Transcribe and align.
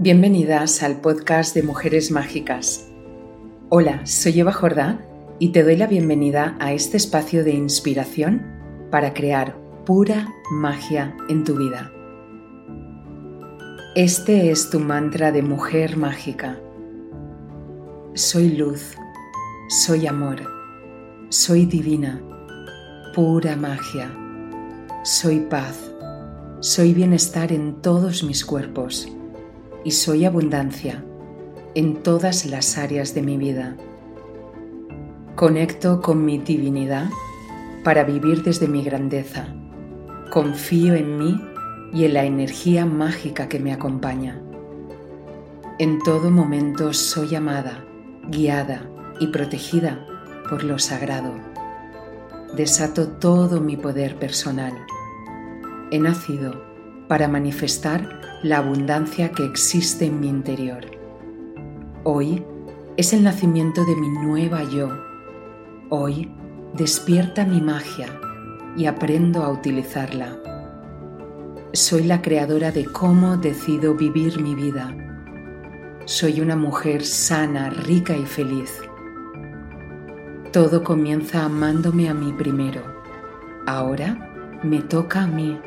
Bienvenidas 0.00 0.84
al 0.84 1.00
podcast 1.00 1.56
de 1.56 1.64
Mujeres 1.64 2.12
Mágicas. 2.12 2.88
Hola, 3.68 4.06
soy 4.06 4.38
Eva 4.38 4.52
Jordá 4.52 5.04
y 5.40 5.48
te 5.48 5.64
doy 5.64 5.74
la 5.74 5.88
bienvenida 5.88 6.56
a 6.60 6.72
este 6.72 6.96
espacio 6.96 7.42
de 7.42 7.50
inspiración 7.50 8.46
para 8.92 9.12
crear 9.12 9.56
pura 9.84 10.32
magia 10.52 11.16
en 11.28 11.42
tu 11.42 11.56
vida. 11.56 11.90
Este 13.96 14.52
es 14.52 14.70
tu 14.70 14.78
mantra 14.78 15.32
de 15.32 15.42
mujer 15.42 15.96
mágica. 15.96 16.60
Soy 18.14 18.50
luz, 18.50 18.94
soy 19.68 20.06
amor, 20.06 20.42
soy 21.28 21.66
divina, 21.66 22.22
pura 23.16 23.56
magia, 23.56 24.16
soy 25.02 25.40
paz, 25.40 25.90
soy 26.60 26.94
bienestar 26.94 27.50
en 27.50 27.82
todos 27.82 28.22
mis 28.22 28.44
cuerpos 28.44 29.08
y 29.88 29.90
soy 29.90 30.26
abundancia 30.26 31.02
en 31.74 32.02
todas 32.02 32.44
las 32.44 32.76
áreas 32.76 33.14
de 33.14 33.22
mi 33.22 33.38
vida. 33.38 33.74
Conecto 35.34 36.02
con 36.02 36.26
mi 36.26 36.36
divinidad 36.36 37.08
para 37.84 38.04
vivir 38.04 38.42
desde 38.42 38.68
mi 38.68 38.84
grandeza. 38.84 39.48
Confío 40.30 40.94
en 40.94 41.16
mí 41.16 41.40
y 41.94 42.04
en 42.04 42.12
la 42.12 42.24
energía 42.26 42.84
mágica 42.84 43.48
que 43.48 43.60
me 43.60 43.72
acompaña. 43.72 44.42
En 45.78 46.00
todo 46.02 46.30
momento 46.30 46.92
soy 46.92 47.34
amada, 47.34 47.82
guiada 48.28 48.90
y 49.20 49.28
protegida 49.28 50.06
por 50.50 50.64
lo 50.64 50.78
sagrado. 50.78 51.32
Desato 52.54 53.08
todo 53.08 53.62
mi 53.62 53.78
poder 53.78 54.16
personal. 54.16 54.74
He 55.90 55.98
nacido 55.98 56.62
para 57.08 57.26
manifestar 57.26 58.27
la 58.42 58.58
abundancia 58.58 59.32
que 59.32 59.44
existe 59.44 60.06
en 60.06 60.20
mi 60.20 60.28
interior. 60.28 60.86
Hoy 62.04 62.44
es 62.96 63.12
el 63.12 63.24
nacimiento 63.24 63.84
de 63.84 63.96
mi 63.96 64.08
nueva 64.08 64.62
yo. 64.62 64.90
Hoy 65.88 66.30
despierta 66.74 67.44
mi 67.44 67.60
magia 67.60 68.06
y 68.76 68.86
aprendo 68.86 69.42
a 69.42 69.50
utilizarla. 69.50 70.38
Soy 71.72 72.04
la 72.04 72.22
creadora 72.22 72.70
de 72.70 72.84
cómo 72.84 73.36
decido 73.36 73.94
vivir 73.94 74.40
mi 74.40 74.54
vida. 74.54 74.94
Soy 76.04 76.40
una 76.40 76.54
mujer 76.54 77.04
sana, 77.04 77.70
rica 77.70 78.16
y 78.16 78.24
feliz. 78.24 78.80
Todo 80.52 80.84
comienza 80.84 81.44
amándome 81.44 82.08
a 82.08 82.14
mí 82.14 82.32
primero. 82.32 82.82
Ahora 83.66 84.60
me 84.62 84.80
toca 84.80 85.24
a 85.24 85.26
mí. 85.26 85.60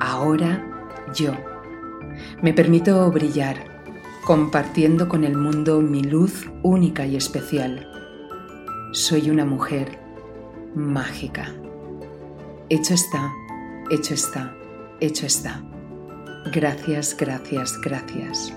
Ahora 0.00 0.64
yo. 1.14 1.55
Me 2.42 2.52
permito 2.52 3.10
brillar, 3.10 3.56
compartiendo 4.24 5.08
con 5.08 5.24
el 5.24 5.36
mundo 5.36 5.80
mi 5.80 6.02
luz 6.02 6.50
única 6.62 7.06
y 7.06 7.16
especial. 7.16 7.86
Soy 8.92 9.30
una 9.30 9.44
mujer 9.44 9.98
mágica. 10.74 11.54
Hecho 12.68 12.94
está, 12.94 13.32
hecho 13.90 14.14
está, 14.14 14.54
hecho 15.00 15.26
está. 15.26 15.62
Gracias, 16.52 17.16
gracias, 17.16 17.80
gracias. 17.80 18.52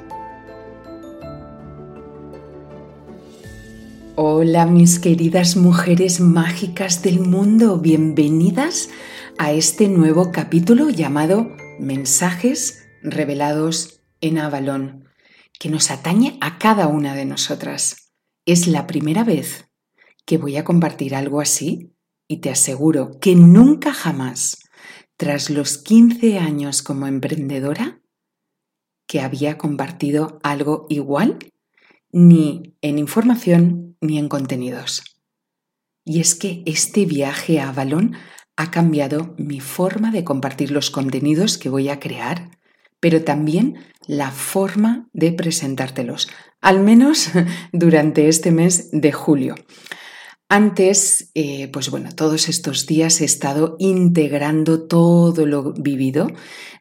Hola 4.16 4.66
mis 4.66 5.00
queridas 5.00 5.56
mujeres 5.56 6.20
mágicas 6.20 7.02
del 7.02 7.22
mundo, 7.22 7.78
bienvenidas 7.78 8.90
a 9.38 9.54
este 9.54 9.88
nuevo 9.88 10.34
capítulo 10.34 10.90
llamado 10.90 11.56
Mensajes 11.80 12.79
revelados 13.02 14.02
en 14.22 14.38
Avalón, 14.38 15.05
que 15.59 15.69
nos 15.69 15.92
atañe 15.92 16.37
a 16.42 16.58
cada 16.58 16.87
una 16.87 17.15
de 17.15 17.26
nosotras. 17.26 18.11
Es 18.45 18.67
la 18.67 18.87
primera 18.87 19.23
vez 19.23 19.70
que 20.26 20.37
voy 20.37 20.58
a 20.58 20.64
compartir 20.64 21.15
algo 21.15 21.42
así 21.42 21.93
y 22.27 22.38
te 22.38 22.49
aseguro 22.49 23.20
que 23.20 23.36
nunca 23.36 23.93
jamás, 23.93 24.59
tras 25.17 25.49
los 25.49 25.77
15 25.77 26.39
años 26.39 26.82
como 26.82 27.08
emprendedora, 27.08 28.02
que 29.08 29.21
había 29.21 29.58
compartido 29.58 30.39
algo 30.43 30.86
igual, 30.89 31.39
ni 32.11 32.76
en 32.82 32.99
información 32.99 33.98
ni 34.02 34.17
en 34.17 34.30
contenidos. 34.30 35.04
Y 36.05 36.21
es 36.21 36.36
que 36.36 36.64
este 36.65 37.05
viaje 37.05 37.59
a 37.59 37.70
Avalón 37.70 38.15
ha 38.55 38.71
cambiado 38.71 39.36
mi 39.38 39.59
forma 39.59 40.11
de 40.11 40.23
compartir 40.23 40.71
los 40.71 40.92
contenidos 40.92 41.58
que 41.58 41.70
voy 41.70 41.89
a 41.89 41.99
crear 41.99 42.58
pero 42.99 43.23
también 43.23 43.76
la 44.08 44.32
forma 44.32 45.08
de 45.14 45.32
presentártelos, 45.32 46.30
al 46.61 46.82
menos 46.82 47.30
durante 47.71 48.27
este 48.27 48.52
mes 48.52 48.89
de 48.92 49.11
julio. 49.11 49.55
Antes, 50.52 51.30
eh, 51.36 51.67
pues 51.67 51.92
bueno, 51.92 52.09
todos 52.15 52.49
estos 52.49 52.88
días 52.88 53.21
he 53.21 53.26
estado 53.26 53.76
integrando 53.77 54.88
todo 54.88 55.45
lo 55.45 55.73
vivido, 55.73 56.32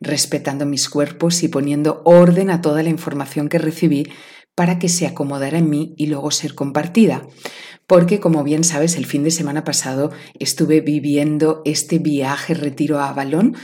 respetando 0.00 0.64
mis 0.64 0.88
cuerpos 0.88 1.42
y 1.42 1.48
poniendo 1.48 2.00
orden 2.06 2.48
a 2.48 2.62
toda 2.62 2.82
la 2.82 2.88
información 2.88 3.50
que 3.50 3.58
recibí 3.58 4.06
para 4.54 4.78
que 4.78 4.88
se 4.88 5.06
acomodara 5.06 5.58
en 5.58 5.68
mí 5.68 5.94
y 5.98 6.06
luego 6.06 6.30
ser 6.30 6.54
compartida. 6.54 7.28
Porque, 7.86 8.20
como 8.20 8.42
bien 8.42 8.64
sabes, 8.64 8.96
el 8.96 9.04
fin 9.04 9.22
de 9.22 9.30
semana 9.30 9.64
pasado 9.64 10.12
estuve 10.38 10.80
viviendo 10.80 11.60
este 11.66 11.98
viaje 11.98 12.54
retiro 12.54 12.98
a 12.98 13.10
Avalón 13.10 13.54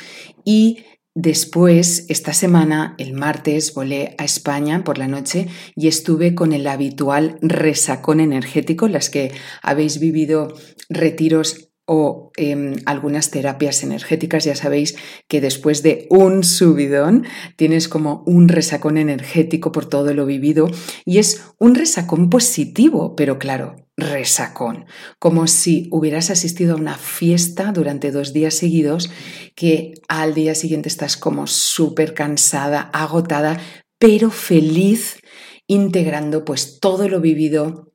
y 0.44 0.84
Después, 1.16 2.06
esta 2.08 2.32
semana, 2.32 2.96
el 2.98 3.12
martes, 3.12 3.72
volé 3.72 4.16
a 4.18 4.24
España 4.24 4.82
por 4.82 4.98
la 4.98 5.06
noche 5.06 5.46
y 5.76 5.86
estuve 5.86 6.34
con 6.34 6.52
el 6.52 6.66
habitual 6.66 7.38
resacón 7.40 8.18
energético, 8.18 8.88
las 8.88 9.10
que 9.10 9.30
habéis 9.62 10.00
vivido 10.00 10.52
retiros 10.88 11.70
o 11.86 12.32
em, 12.36 12.76
algunas 12.84 13.30
terapias 13.30 13.84
energéticas, 13.84 14.44
ya 14.44 14.56
sabéis 14.56 14.96
que 15.28 15.40
después 15.40 15.84
de 15.84 16.08
un 16.10 16.42
subidón 16.42 17.26
tienes 17.56 17.88
como 17.88 18.24
un 18.26 18.48
resacón 18.48 18.96
energético 18.96 19.70
por 19.70 19.86
todo 19.86 20.14
lo 20.14 20.26
vivido 20.26 20.68
y 21.04 21.18
es 21.18 21.44
un 21.58 21.76
resacón 21.76 22.28
positivo, 22.28 23.14
pero 23.14 23.38
claro, 23.38 23.76
resacón, 23.96 24.86
como 25.18 25.46
si 25.46 25.88
hubieras 25.90 26.30
asistido 26.30 26.74
a 26.74 26.78
una 26.78 26.98
fiesta 26.98 27.72
durante 27.72 28.10
dos 28.10 28.32
días 28.32 28.54
seguidos 28.54 29.10
que 29.54 29.94
al 30.08 30.34
día 30.34 30.54
siguiente 30.54 30.88
estás 30.88 31.16
como 31.16 31.46
súper 31.46 32.14
cansada, 32.14 32.90
agotada, 32.92 33.60
pero 33.98 34.30
feliz, 34.30 35.18
integrando 35.66 36.44
pues 36.44 36.80
todo 36.80 37.08
lo 37.08 37.20
vivido 37.20 37.92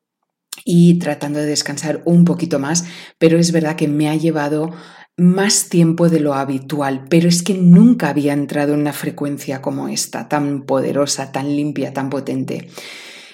y 0.65 0.99
tratando 0.99 1.39
de 1.39 1.45
descansar 1.45 2.01
un 2.05 2.25
poquito 2.25 2.59
más, 2.59 2.85
pero 3.17 3.37
es 3.37 3.51
verdad 3.51 3.75
que 3.75 3.87
me 3.87 4.09
ha 4.09 4.15
llevado 4.15 4.71
más 5.17 5.67
tiempo 5.67 6.09
de 6.09 6.21
lo 6.21 6.33
habitual, 6.33 7.05
pero 7.09 7.27
es 7.27 7.43
que 7.43 7.53
nunca 7.53 8.09
había 8.09 8.33
entrado 8.33 8.73
en 8.73 8.79
una 8.79 8.93
frecuencia 8.93 9.61
como 9.61 9.89
esta, 9.89 10.29
tan 10.29 10.63
poderosa, 10.63 11.31
tan 11.31 11.55
limpia, 11.55 11.93
tan 11.93 12.09
potente. 12.09 12.69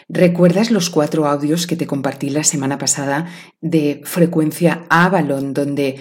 ¿Recuerdas 0.08 0.70
los 0.70 0.92
cuatro 0.92 1.26
audios 1.26 1.66
que 1.66 1.76
te 1.76 1.88
compartí 1.88 2.30
la 2.30 2.44
semana 2.44 2.78
pasada 2.78 3.26
de 3.60 4.02
frecuencia 4.04 4.86
Avalon, 4.90 5.52
donde 5.54 5.96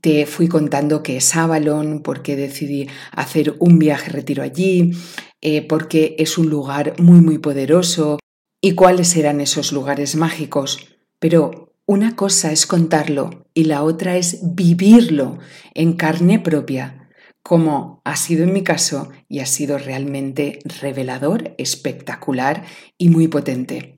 te 0.00 0.26
fui 0.26 0.46
contando 0.46 1.02
qué 1.02 1.16
es 1.16 1.34
Avalon, 1.34 2.02
por 2.02 2.22
qué 2.22 2.36
decidí 2.36 2.88
hacer 3.10 3.56
un 3.58 3.80
viaje 3.80 4.10
retiro 4.10 4.44
allí, 4.44 4.92
eh, 5.40 5.66
porque 5.66 6.14
es 6.18 6.38
un 6.38 6.48
lugar 6.48 6.94
muy, 7.00 7.20
muy 7.20 7.38
poderoso 7.38 8.20
y 8.60 8.74
cuáles 8.76 9.16
eran 9.16 9.40
esos 9.40 9.72
lugares 9.72 10.14
mágicos? 10.14 10.78
Pero 11.18 11.74
una 11.84 12.14
cosa 12.14 12.52
es 12.52 12.64
contarlo 12.64 13.44
y 13.54 13.64
la 13.64 13.82
otra 13.82 14.16
es 14.16 14.38
vivirlo 14.54 15.38
en 15.74 15.94
carne 15.94 16.38
propia 16.38 16.97
como 17.48 18.02
ha 18.04 18.14
sido 18.16 18.44
en 18.44 18.52
mi 18.52 18.62
caso 18.62 19.08
y 19.26 19.38
ha 19.38 19.46
sido 19.46 19.78
realmente 19.78 20.58
revelador, 20.82 21.54
espectacular 21.56 22.66
y 22.98 23.08
muy 23.08 23.26
potente. 23.26 23.96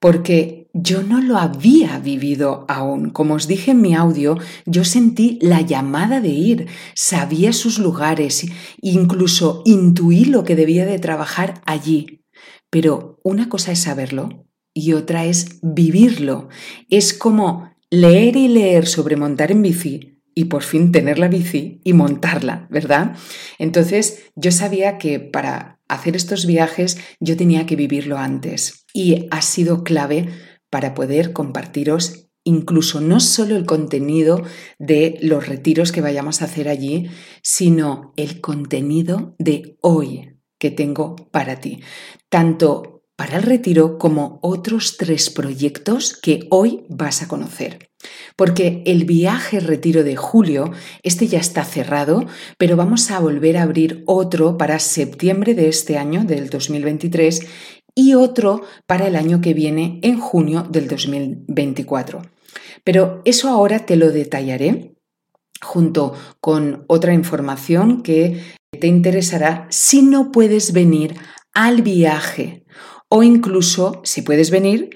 Porque 0.00 0.68
yo 0.74 1.04
no 1.04 1.20
lo 1.20 1.38
había 1.38 2.00
vivido 2.00 2.64
aún. 2.66 3.10
Como 3.10 3.34
os 3.34 3.46
dije 3.46 3.70
en 3.70 3.80
mi 3.80 3.94
audio, 3.94 4.38
yo 4.66 4.84
sentí 4.84 5.38
la 5.40 5.60
llamada 5.60 6.20
de 6.20 6.30
ir, 6.30 6.66
sabía 6.96 7.52
sus 7.52 7.78
lugares, 7.78 8.46
incluso 8.82 9.62
intuí 9.64 10.24
lo 10.24 10.42
que 10.42 10.56
debía 10.56 10.84
de 10.84 10.98
trabajar 10.98 11.62
allí. 11.66 12.24
Pero 12.70 13.20
una 13.22 13.48
cosa 13.48 13.70
es 13.70 13.78
saberlo 13.78 14.48
y 14.74 14.94
otra 14.94 15.26
es 15.26 15.60
vivirlo. 15.62 16.48
Es 16.88 17.14
como 17.14 17.70
leer 17.88 18.34
y 18.34 18.48
leer 18.48 18.88
sobre 18.88 19.14
montar 19.14 19.52
en 19.52 19.62
bici, 19.62 20.19
y 20.34 20.44
por 20.44 20.62
fin 20.62 20.92
tener 20.92 21.18
la 21.18 21.28
bici 21.28 21.80
y 21.84 21.92
montarla, 21.92 22.66
¿verdad? 22.70 23.16
Entonces 23.58 24.24
yo 24.36 24.52
sabía 24.52 24.98
que 24.98 25.20
para 25.20 25.80
hacer 25.88 26.16
estos 26.16 26.46
viajes 26.46 26.98
yo 27.18 27.36
tenía 27.36 27.66
que 27.66 27.76
vivirlo 27.76 28.18
antes 28.18 28.86
y 28.92 29.26
ha 29.30 29.42
sido 29.42 29.84
clave 29.84 30.28
para 30.70 30.94
poder 30.94 31.32
compartiros 31.32 32.30
incluso 32.44 33.00
no 33.00 33.20
solo 33.20 33.56
el 33.56 33.66
contenido 33.66 34.42
de 34.78 35.18
los 35.20 35.46
retiros 35.46 35.92
que 35.92 36.00
vayamos 36.00 36.40
a 36.40 36.46
hacer 36.46 36.68
allí, 36.68 37.10
sino 37.42 38.12
el 38.16 38.40
contenido 38.40 39.34
de 39.38 39.76
hoy, 39.82 40.36
que 40.58 40.70
tengo 40.70 41.16
para 41.30 41.60
ti, 41.60 41.80
tanto 42.28 43.04
para 43.16 43.36
el 43.36 43.42
retiro 43.42 43.98
como 43.98 44.38
otros 44.42 44.96
tres 44.96 45.28
proyectos 45.28 46.16
que 46.16 46.46
hoy 46.50 46.84
vas 46.88 47.22
a 47.22 47.28
conocer. 47.28 47.89
Porque 48.36 48.82
el 48.86 49.04
viaje 49.04 49.60
retiro 49.60 50.04
de 50.04 50.16
julio, 50.16 50.72
este 51.02 51.26
ya 51.26 51.38
está 51.38 51.64
cerrado, 51.64 52.26
pero 52.58 52.76
vamos 52.76 53.10
a 53.10 53.20
volver 53.20 53.56
a 53.56 53.62
abrir 53.62 54.02
otro 54.06 54.56
para 54.56 54.78
septiembre 54.78 55.54
de 55.54 55.68
este 55.68 55.98
año, 55.98 56.24
del 56.24 56.48
2023, 56.48 57.46
y 57.94 58.14
otro 58.14 58.62
para 58.86 59.06
el 59.06 59.16
año 59.16 59.40
que 59.40 59.54
viene, 59.54 60.00
en 60.02 60.18
junio 60.20 60.66
del 60.70 60.88
2024. 60.88 62.22
Pero 62.84 63.20
eso 63.24 63.48
ahora 63.48 63.84
te 63.84 63.96
lo 63.96 64.10
detallaré 64.10 64.94
junto 65.60 66.14
con 66.40 66.84
otra 66.88 67.12
información 67.12 68.02
que 68.02 68.42
te 68.78 68.86
interesará 68.86 69.66
si 69.70 70.02
no 70.02 70.32
puedes 70.32 70.72
venir 70.72 71.16
al 71.52 71.82
viaje 71.82 72.64
o 73.08 73.22
incluso 73.22 74.00
si 74.04 74.22
puedes 74.22 74.50
venir 74.50 74.90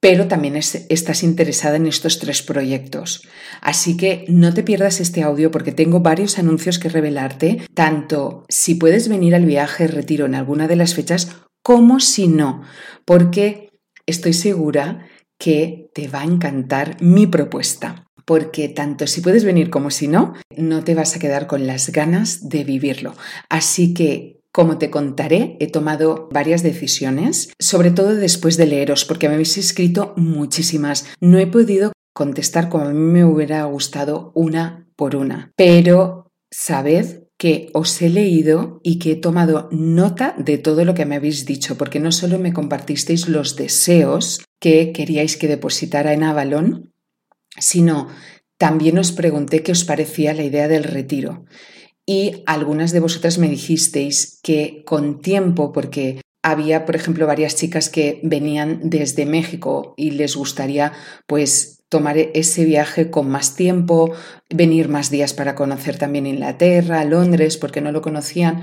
pero 0.00 0.28
también 0.28 0.56
estás 0.56 1.22
interesada 1.22 1.76
en 1.76 1.86
estos 1.86 2.18
tres 2.18 2.42
proyectos. 2.42 3.28
Así 3.60 3.96
que 3.96 4.24
no 4.28 4.54
te 4.54 4.62
pierdas 4.62 5.00
este 5.00 5.22
audio 5.22 5.50
porque 5.50 5.72
tengo 5.72 6.00
varios 6.00 6.38
anuncios 6.38 6.78
que 6.78 6.88
revelarte, 6.88 7.62
tanto 7.74 8.46
si 8.48 8.74
puedes 8.74 9.08
venir 9.08 9.34
al 9.34 9.44
viaje 9.44 9.86
retiro 9.86 10.26
en 10.26 10.34
alguna 10.34 10.66
de 10.68 10.76
las 10.76 10.94
fechas 10.94 11.36
como 11.62 12.00
si 12.00 12.28
no, 12.28 12.62
porque 13.04 13.68
estoy 14.06 14.32
segura 14.32 15.06
que 15.38 15.90
te 15.94 16.08
va 16.08 16.22
a 16.22 16.24
encantar 16.24 16.96
mi 17.00 17.26
propuesta. 17.26 18.06
Porque 18.26 18.68
tanto 18.68 19.06
si 19.06 19.22
puedes 19.22 19.44
venir 19.44 19.70
como 19.70 19.90
si 19.90 20.06
no, 20.06 20.34
no 20.56 20.84
te 20.84 20.94
vas 20.94 21.16
a 21.16 21.18
quedar 21.18 21.46
con 21.48 21.66
las 21.66 21.90
ganas 21.90 22.48
de 22.48 22.62
vivirlo. 22.64 23.14
Así 23.48 23.92
que 23.92 24.39
como 24.52 24.78
te 24.78 24.90
contaré, 24.90 25.56
he 25.60 25.68
tomado 25.68 26.28
varias 26.32 26.62
decisiones, 26.62 27.52
sobre 27.58 27.90
todo 27.90 28.14
después 28.14 28.56
de 28.56 28.66
leeros, 28.66 29.04
porque 29.04 29.28
me 29.28 29.34
habéis 29.34 29.56
escrito 29.58 30.12
muchísimas. 30.16 31.06
No 31.20 31.38
he 31.38 31.46
podido 31.46 31.92
contestar 32.12 32.68
como 32.68 32.84
a 32.84 32.92
mí 32.92 32.98
me 32.98 33.24
hubiera 33.24 33.64
gustado 33.64 34.32
una 34.34 34.88
por 34.96 35.16
una, 35.16 35.52
pero 35.56 36.32
sabed 36.50 37.24
que 37.38 37.70
os 37.72 38.02
he 38.02 38.10
leído 38.10 38.80
y 38.82 38.98
que 38.98 39.12
he 39.12 39.16
tomado 39.16 39.70
nota 39.72 40.34
de 40.36 40.58
todo 40.58 40.84
lo 40.84 40.92
que 40.92 41.06
me 41.06 41.16
habéis 41.16 41.46
dicho, 41.46 41.78
porque 41.78 41.98
no 41.98 42.12
solo 42.12 42.38
me 42.38 42.52
compartisteis 42.52 43.28
los 43.28 43.56
deseos 43.56 44.44
que 44.60 44.92
queríais 44.92 45.38
que 45.38 45.48
depositara 45.48 46.12
en 46.12 46.24
Avalon, 46.24 46.92
sino 47.58 48.08
también 48.58 48.98
os 48.98 49.12
pregunté 49.12 49.62
qué 49.62 49.72
os 49.72 49.84
parecía 49.84 50.34
la 50.34 50.42
idea 50.42 50.68
del 50.68 50.84
retiro. 50.84 51.46
Y 52.06 52.42
algunas 52.46 52.92
de 52.92 53.00
vosotras 53.00 53.38
me 53.38 53.48
dijisteis 53.48 54.40
que 54.42 54.82
con 54.84 55.20
tiempo, 55.20 55.72
porque 55.72 56.20
había, 56.42 56.86
por 56.86 56.96
ejemplo, 56.96 57.26
varias 57.26 57.56
chicas 57.56 57.88
que 57.88 58.20
venían 58.22 58.80
desde 58.82 59.26
México 59.26 59.94
y 59.96 60.12
les 60.12 60.36
gustaría 60.36 60.92
pues 61.26 61.82
tomar 61.88 62.16
ese 62.16 62.64
viaje 62.64 63.10
con 63.10 63.28
más 63.28 63.56
tiempo, 63.56 64.12
venir 64.48 64.88
más 64.88 65.10
días 65.10 65.34
para 65.34 65.54
conocer 65.54 65.98
también 65.98 66.26
Inglaterra, 66.26 67.04
Londres, 67.04 67.56
porque 67.56 67.80
no 67.80 67.92
lo 67.92 68.00
conocían, 68.00 68.62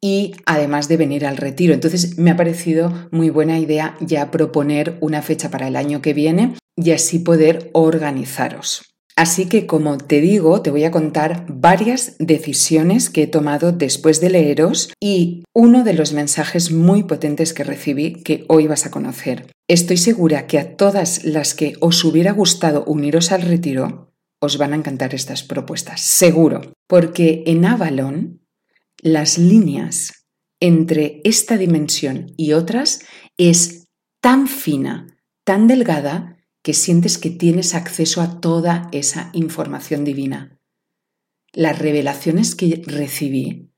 y 0.00 0.34
además 0.46 0.86
de 0.88 0.96
venir 0.96 1.26
al 1.26 1.38
retiro. 1.38 1.74
Entonces 1.74 2.18
me 2.18 2.30
ha 2.30 2.36
parecido 2.36 3.08
muy 3.10 3.30
buena 3.30 3.58
idea 3.58 3.96
ya 4.00 4.30
proponer 4.30 4.96
una 5.00 5.22
fecha 5.22 5.50
para 5.50 5.66
el 5.66 5.76
año 5.76 6.02
que 6.02 6.14
viene 6.14 6.56
y 6.76 6.92
así 6.92 7.18
poder 7.18 7.70
organizaros. 7.72 8.97
Así 9.18 9.46
que, 9.46 9.66
como 9.66 9.98
te 9.98 10.20
digo, 10.20 10.62
te 10.62 10.70
voy 10.70 10.84
a 10.84 10.92
contar 10.92 11.44
varias 11.48 12.14
decisiones 12.20 13.10
que 13.10 13.24
he 13.24 13.26
tomado 13.26 13.72
después 13.72 14.20
de 14.20 14.30
leeros 14.30 14.92
y 15.00 15.42
uno 15.52 15.82
de 15.82 15.92
los 15.92 16.12
mensajes 16.12 16.70
muy 16.70 17.02
potentes 17.02 17.52
que 17.52 17.64
recibí 17.64 18.22
que 18.22 18.44
hoy 18.46 18.68
vas 18.68 18.86
a 18.86 18.92
conocer. 18.92 19.50
Estoy 19.66 19.96
segura 19.96 20.46
que 20.46 20.60
a 20.60 20.76
todas 20.76 21.24
las 21.24 21.54
que 21.54 21.72
os 21.80 22.04
hubiera 22.04 22.30
gustado 22.30 22.84
uniros 22.84 23.32
al 23.32 23.42
retiro, 23.42 24.14
os 24.40 24.56
van 24.56 24.72
a 24.72 24.76
encantar 24.76 25.16
estas 25.16 25.42
propuestas, 25.42 26.00
seguro, 26.00 26.72
porque 26.86 27.42
en 27.46 27.64
Avalon 27.64 28.46
las 29.02 29.36
líneas 29.36 30.26
entre 30.60 31.20
esta 31.24 31.56
dimensión 31.56 32.34
y 32.36 32.52
otras 32.52 33.00
es 33.36 33.88
tan 34.20 34.46
fina, 34.46 35.18
tan 35.42 35.66
delgada, 35.66 36.37
que 36.62 36.74
sientes 36.74 37.18
que 37.18 37.30
tienes 37.30 37.74
acceso 37.74 38.20
a 38.20 38.40
toda 38.40 38.88
esa 38.92 39.30
información 39.32 40.04
divina. 40.04 40.58
Las 41.52 41.78
revelaciones 41.78 42.54
que 42.54 42.82
recibí, 42.86 43.70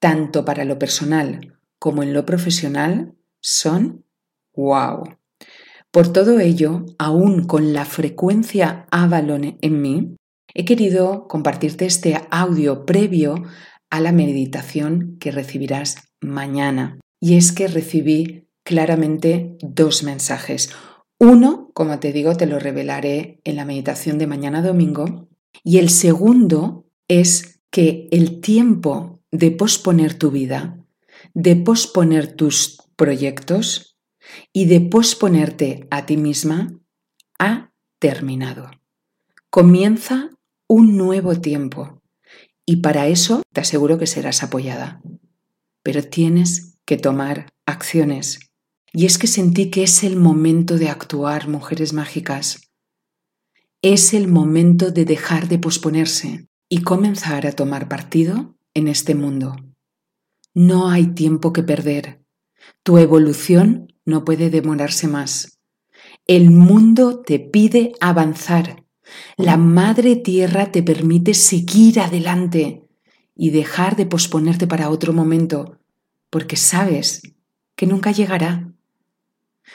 tanto 0.00 0.44
para 0.44 0.64
lo 0.64 0.78
personal 0.78 1.58
como 1.78 2.02
en 2.02 2.12
lo 2.12 2.24
profesional, 2.24 3.14
son 3.40 4.04
wow. 4.54 5.04
Por 5.90 6.12
todo 6.12 6.40
ello, 6.40 6.86
aún 6.98 7.46
con 7.46 7.72
la 7.72 7.84
frecuencia 7.84 8.86
Avalon 8.90 9.58
en 9.60 9.82
mí, 9.82 10.16
he 10.54 10.64
querido 10.64 11.28
compartirte 11.28 11.86
este 11.86 12.20
audio 12.30 12.86
previo 12.86 13.34
a 13.90 14.00
la 14.00 14.12
meditación 14.12 15.18
que 15.20 15.30
recibirás 15.30 15.96
mañana. 16.20 16.98
Y 17.20 17.36
es 17.36 17.52
que 17.52 17.68
recibí 17.68 18.48
claramente 18.64 19.56
dos 19.60 20.02
mensajes. 20.02 20.70
Uno, 21.22 21.70
como 21.72 22.00
te 22.00 22.12
digo, 22.12 22.36
te 22.36 22.46
lo 22.46 22.58
revelaré 22.58 23.40
en 23.44 23.54
la 23.54 23.64
meditación 23.64 24.18
de 24.18 24.26
mañana 24.26 24.60
domingo. 24.60 25.28
Y 25.62 25.78
el 25.78 25.88
segundo 25.88 26.90
es 27.06 27.60
que 27.70 28.08
el 28.10 28.40
tiempo 28.40 29.20
de 29.30 29.52
posponer 29.52 30.14
tu 30.14 30.32
vida, 30.32 30.84
de 31.32 31.54
posponer 31.54 32.34
tus 32.34 32.78
proyectos 32.96 33.96
y 34.52 34.64
de 34.64 34.80
posponerte 34.80 35.86
a 35.92 36.06
ti 36.06 36.16
misma 36.16 36.80
ha 37.38 37.70
terminado. 38.00 38.72
Comienza 39.48 40.30
un 40.66 40.96
nuevo 40.96 41.40
tiempo 41.40 42.02
y 42.66 42.78
para 42.78 43.06
eso 43.06 43.42
te 43.52 43.60
aseguro 43.60 43.96
que 43.96 44.08
serás 44.08 44.42
apoyada. 44.42 45.00
Pero 45.84 46.02
tienes 46.02 46.80
que 46.84 46.96
tomar 46.96 47.46
acciones 47.64 48.51
y 48.92 49.06
es 49.06 49.18
que 49.18 49.26
sentí 49.26 49.70
que 49.70 49.84
es 49.84 50.04
el 50.04 50.16
momento 50.16 50.76
de 50.76 50.88
actuar, 50.88 51.48
mujeres 51.48 51.92
mágicas. 51.92 52.72
Es 53.80 54.14
el 54.14 54.28
momento 54.28 54.90
de 54.90 55.04
dejar 55.04 55.48
de 55.48 55.58
posponerse 55.58 56.48
y 56.68 56.82
comenzar 56.82 57.46
a 57.46 57.52
tomar 57.52 57.88
partido 57.88 58.56
en 58.74 58.88
este 58.88 59.14
mundo. 59.14 59.56
No 60.54 60.90
hay 60.90 61.08
tiempo 61.08 61.52
que 61.52 61.62
perder. 61.62 62.22
Tu 62.82 62.98
evolución 62.98 63.92
no 64.04 64.24
puede 64.24 64.50
demorarse 64.50 65.08
más. 65.08 65.58
El 66.26 66.50
mundo 66.50 67.20
te 67.20 67.38
pide 67.38 67.92
avanzar. 68.00 68.84
La 69.36 69.56
Madre 69.56 70.16
Tierra 70.16 70.70
te 70.70 70.82
permite 70.82 71.34
seguir 71.34 72.00
adelante 72.00 72.86
y 73.34 73.50
dejar 73.50 73.96
de 73.96 74.06
posponerte 74.06 74.66
para 74.66 74.90
otro 74.90 75.12
momento, 75.12 75.80
porque 76.30 76.56
sabes 76.56 77.22
que 77.74 77.86
nunca 77.86 78.12
llegará. 78.12 78.72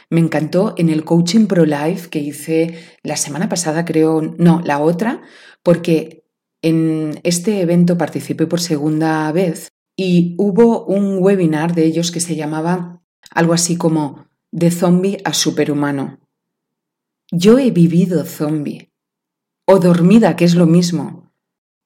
Me 0.09 0.19
encantó 0.19 0.73
en 0.77 0.89
el 0.89 1.03
coaching 1.03 1.47
pro 1.47 1.65
life 1.65 2.09
que 2.09 2.19
hice 2.19 2.79
la 3.03 3.17
semana 3.17 3.49
pasada, 3.49 3.85
creo, 3.85 4.21
no, 4.21 4.61
la 4.63 4.79
otra, 4.79 5.21
porque 5.63 6.23
en 6.61 7.19
este 7.23 7.61
evento 7.61 7.97
participé 7.97 8.47
por 8.47 8.61
segunda 8.61 9.31
vez 9.31 9.69
y 9.95 10.35
hubo 10.37 10.85
un 10.85 11.17
webinar 11.19 11.73
de 11.73 11.85
ellos 11.85 12.11
que 12.11 12.19
se 12.19 12.35
llamaba 12.35 13.01
algo 13.31 13.53
así 13.53 13.77
como 13.77 14.27
de 14.51 14.71
zombie 14.71 15.17
a 15.25 15.33
superhumano. 15.33 16.19
Yo 17.31 17.59
he 17.59 17.71
vivido 17.71 18.23
zombie 18.23 18.93
o 19.65 19.79
dormida, 19.79 20.35
que 20.37 20.45
es 20.45 20.55
lo 20.55 20.65
mismo, 20.65 21.33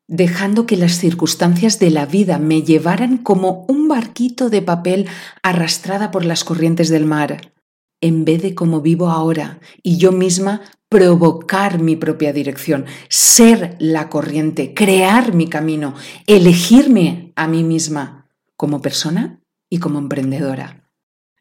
dejando 0.08 0.68
que 0.68 0.78
las 0.78 0.94
circunstancias 0.94 1.80
de 1.80 1.90
la 1.90 2.06
vida 2.06 2.38
me 2.38 2.62
llevaran 2.62 3.18
como 3.18 3.66
un 3.68 3.88
barquito 3.88 4.50
de 4.50 4.62
papel 4.62 5.08
arrastrada 5.42 6.12
por 6.12 6.26
las 6.26 6.44
corrientes 6.44 6.90
del 6.90 7.06
mar 7.06 7.54
en 8.02 8.26
vez 8.26 8.42
de 8.42 8.56
como 8.56 8.82
vivo 8.82 9.10
ahora 9.10 9.60
y 9.84 9.98
yo 9.98 10.12
misma 10.12 10.62
provocar 10.90 11.80
mi 11.80 11.96
propia 11.96 12.34
dirección, 12.34 12.86
ser 13.08 13.78
la 13.80 14.10
corriente, 14.10 14.74
crear 14.74 15.34
mi 15.34 15.48
camino, 15.48 15.96
elegirme 16.28 17.32
a 17.38 17.48
mí 17.48 17.64
misma 17.64 18.30
como 18.58 18.82
persona 18.82 19.42
y 19.70 19.78
como 19.78 20.00
emprendedora. 20.00 20.92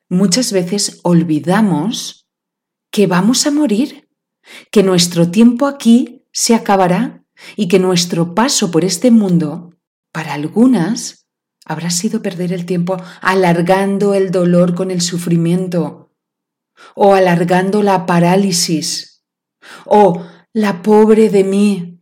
Muchas 0.09 0.53
veces 0.53 1.01
olvidamos 1.03 2.29
que 2.93 3.07
vamos 3.07 3.47
a 3.47 3.51
morir, 3.51 4.09
que 4.71 4.83
nuestro 4.83 5.31
tiempo 5.31 5.67
aquí 5.67 6.25
se 6.33 6.55
acabará 6.55 7.25
y 7.57 7.69
que 7.69 7.79
nuestro 7.79 8.35
paso 8.35 8.71
por 8.71 8.85
este 8.85 9.11
mundo, 9.11 9.75
para 10.13 10.35
algunas, 10.35 11.27
habrá 11.65 11.91
sido 11.91 12.23
perder 12.23 12.53
el 12.53 12.67
tiempo 12.67 12.97
alargando 13.21 14.15
el 14.15 14.31
dolor 14.31 14.75
con 14.75 14.91
el 14.91 15.01
sufrimiento, 15.01 16.10
o 16.95 17.15
alargando 17.15 17.83
la 17.83 18.07
parálisis, 18.07 19.25
o 19.87 20.25
la 20.53 20.83
pobre 20.83 21.31
de 21.31 21.45
mí, 21.45 22.01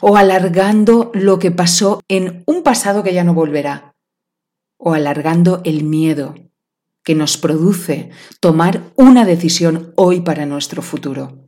o 0.00 0.16
alargando 0.16 1.10
lo 1.14 1.38
que 1.38 1.50
pasó 1.50 2.00
en 2.08 2.42
un 2.46 2.62
pasado 2.62 3.02
que 3.02 3.14
ya 3.14 3.24
no 3.24 3.34
volverá, 3.34 3.94
o 4.78 4.94
alargando 4.94 5.60
el 5.64 5.84
miedo 5.84 6.34
que 7.02 7.14
nos 7.14 7.36
produce 7.36 8.10
tomar 8.40 8.92
una 8.96 9.24
decisión 9.24 9.92
hoy 9.96 10.20
para 10.20 10.44
nuestro 10.44 10.82
futuro. 10.82 11.44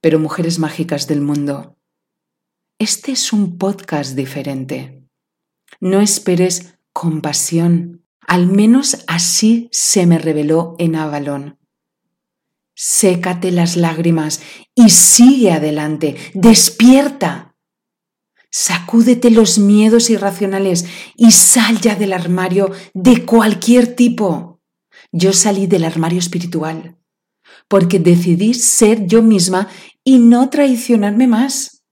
Pero 0.00 0.18
mujeres 0.18 0.58
mágicas 0.58 1.06
del 1.06 1.20
mundo, 1.20 1.76
este 2.78 3.12
es 3.12 3.32
un 3.32 3.58
podcast 3.58 4.16
diferente. 4.16 5.06
No 5.78 6.00
esperes 6.00 6.78
compasión, 6.92 8.04
al 8.26 8.46
menos 8.46 9.04
así 9.06 9.68
se 9.72 10.06
me 10.06 10.18
reveló 10.18 10.74
en 10.78 10.96
Avalón. 10.96 11.61
Sécate 12.74 13.50
las 13.50 13.76
lágrimas 13.76 14.40
y 14.74 14.90
sigue 14.90 15.52
adelante, 15.52 16.16
despierta. 16.34 17.56
Sacúdete 18.50 19.30
los 19.30 19.58
miedos 19.58 20.10
irracionales 20.10 20.84
y 21.16 21.32
sal 21.32 21.80
ya 21.80 21.94
del 21.94 22.12
armario 22.12 22.70
de 22.92 23.24
cualquier 23.24 23.94
tipo 23.94 24.52
yo 25.12 25.32
salí 25.32 25.66
del 25.66 25.84
armario 25.84 26.18
espiritual, 26.18 26.98
porque 27.68 27.98
decidí 27.98 28.54
ser 28.54 29.06
yo 29.06 29.22
misma 29.22 29.68
y 30.04 30.18
no 30.18 30.48
traicionarme 30.48 31.26
más. 31.26 31.84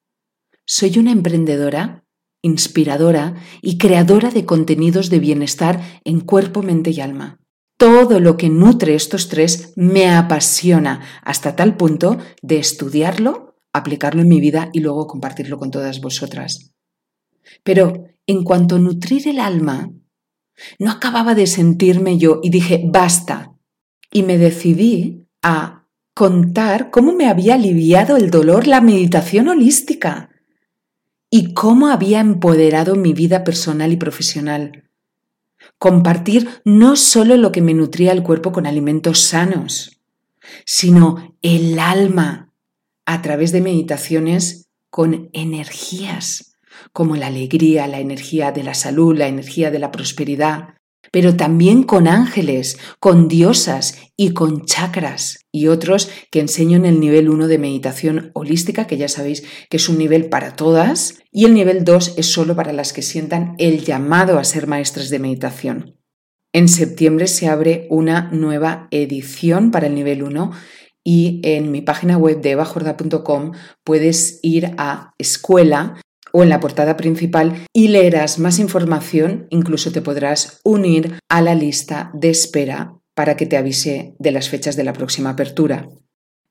Soy 0.66 0.98
una 0.98 1.12
emprendedora, 1.12 2.04
inspiradora 2.42 3.34
y 3.60 3.76
creadora 3.76 4.30
de 4.30 4.46
contenidos 4.46 5.10
de 5.10 5.18
bienestar 5.18 6.00
en 6.04 6.20
cuerpo, 6.20 6.62
mente 6.62 6.90
y 6.90 7.00
alma. 7.00 7.40
Todo 7.80 8.20
lo 8.20 8.36
que 8.36 8.50
nutre 8.50 8.94
estos 8.94 9.30
tres 9.30 9.72
me 9.74 10.10
apasiona 10.10 11.00
hasta 11.22 11.56
tal 11.56 11.78
punto 11.78 12.18
de 12.42 12.58
estudiarlo, 12.58 13.56
aplicarlo 13.72 14.20
en 14.20 14.28
mi 14.28 14.38
vida 14.38 14.68
y 14.74 14.80
luego 14.80 15.06
compartirlo 15.06 15.56
con 15.56 15.70
todas 15.70 16.02
vosotras. 16.02 16.74
Pero 17.64 18.04
en 18.26 18.44
cuanto 18.44 18.76
a 18.76 18.78
nutrir 18.78 19.26
el 19.28 19.38
alma, 19.38 19.90
no 20.78 20.90
acababa 20.90 21.34
de 21.34 21.46
sentirme 21.46 22.18
yo 22.18 22.40
y 22.42 22.50
dije, 22.50 22.82
basta. 22.84 23.54
Y 24.12 24.24
me 24.24 24.36
decidí 24.36 25.26
a 25.42 25.86
contar 26.12 26.90
cómo 26.90 27.14
me 27.14 27.28
había 27.28 27.54
aliviado 27.54 28.18
el 28.18 28.30
dolor 28.30 28.66
la 28.66 28.82
meditación 28.82 29.48
holística 29.48 30.28
y 31.30 31.54
cómo 31.54 31.88
había 31.88 32.20
empoderado 32.20 32.94
mi 32.94 33.14
vida 33.14 33.42
personal 33.42 33.90
y 33.90 33.96
profesional. 33.96 34.89
Compartir 35.80 36.60
no 36.66 36.94
solo 36.94 37.38
lo 37.38 37.52
que 37.52 37.62
me 37.62 37.72
nutría 37.72 38.12
el 38.12 38.22
cuerpo 38.22 38.52
con 38.52 38.66
alimentos 38.66 39.20
sanos, 39.20 39.98
sino 40.66 41.34
el 41.40 41.78
alma 41.78 42.52
a 43.06 43.22
través 43.22 43.50
de 43.50 43.62
meditaciones 43.62 44.68
con 44.90 45.30
energías 45.32 46.58
como 46.92 47.16
la 47.16 47.28
alegría, 47.28 47.86
la 47.86 47.98
energía 47.98 48.52
de 48.52 48.62
la 48.62 48.74
salud, 48.74 49.16
la 49.16 49.26
energía 49.26 49.70
de 49.70 49.78
la 49.78 49.90
prosperidad, 49.90 50.74
pero 51.12 51.36
también 51.36 51.82
con 51.82 52.06
ángeles, 52.06 52.78
con 52.98 53.28
diosas 53.28 53.98
y 54.16 54.32
con 54.32 54.64
chakras 54.64 55.40
y 55.50 55.66
otros 55.66 56.10
que 56.30 56.40
enseño 56.40 56.76
en 56.76 56.86
el 56.86 57.00
nivel 57.00 57.28
1 57.28 57.48
de 57.48 57.58
meditación 57.58 58.30
holística, 58.34 58.86
que 58.86 58.96
ya 58.96 59.08
sabéis 59.08 59.42
que 59.68 59.76
es 59.78 59.88
un 59.88 59.98
nivel 59.98 60.28
para 60.28 60.56
todas, 60.56 61.18
y 61.32 61.44
el 61.46 61.54
nivel 61.54 61.84
2 61.84 62.14
es 62.16 62.26
solo 62.26 62.54
para 62.54 62.72
las 62.72 62.92
que 62.92 63.02
sientan 63.02 63.54
el 63.58 63.84
llamado 63.84 64.38
a 64.38 64.44
ser 64.44 64.66
maestras 64.66 65.10
de 65.10 65.18
meditación. 65.18 65.96
En 66.52 66.68
septiembre 66.68 67.26
se 67.28 67.48
abre 67.48 67.86
una 67.90 68.30
nueva 68.32 68.88
edición 68.90 69.70
para 69.70 69.86
el 69.86 69.94
nivel 69.94 70.22
1 70.22 70.50
y 71.04 71.40
en 71.44 71.70
mi 71.70 71.80
página 71.80 72.18
web 72.18 72.40
de 72.40 72.50
evajorda.com 72.50 73.52
puedes 73.84 74.40
ir 74.42 74.74
a 74.76 75.14
escuela 75.18 76.00
o 76.32 76.42
en 76.42 76.48
la 76.48 76.60
portada 76.60 76.96
principal 76.96 77.66
y 77.72 77.88
leerás 77.88 78.38
más 78.38 78.58
información, 78.58 79.46
incluso 79.50 79.92
te 79.92 80.02
podrás 80.02 80.60
unir 80.64 81.18
a 81.28 81.42
la 81.42 81.54
lista 81.54 82.10
de 82.14 82.30
espera 82.30 82.94
para 83.14 83.36
que 83.36 83.46
te 83.46 83.56
avise 83.56 84.14
de 84.18 84.30
las 84.32 84.48
fechas 84.48 84.76
de 84.76 84.84
la 84.84 84.92
próxima 84.92 85.30
apertura. 85.30 85.88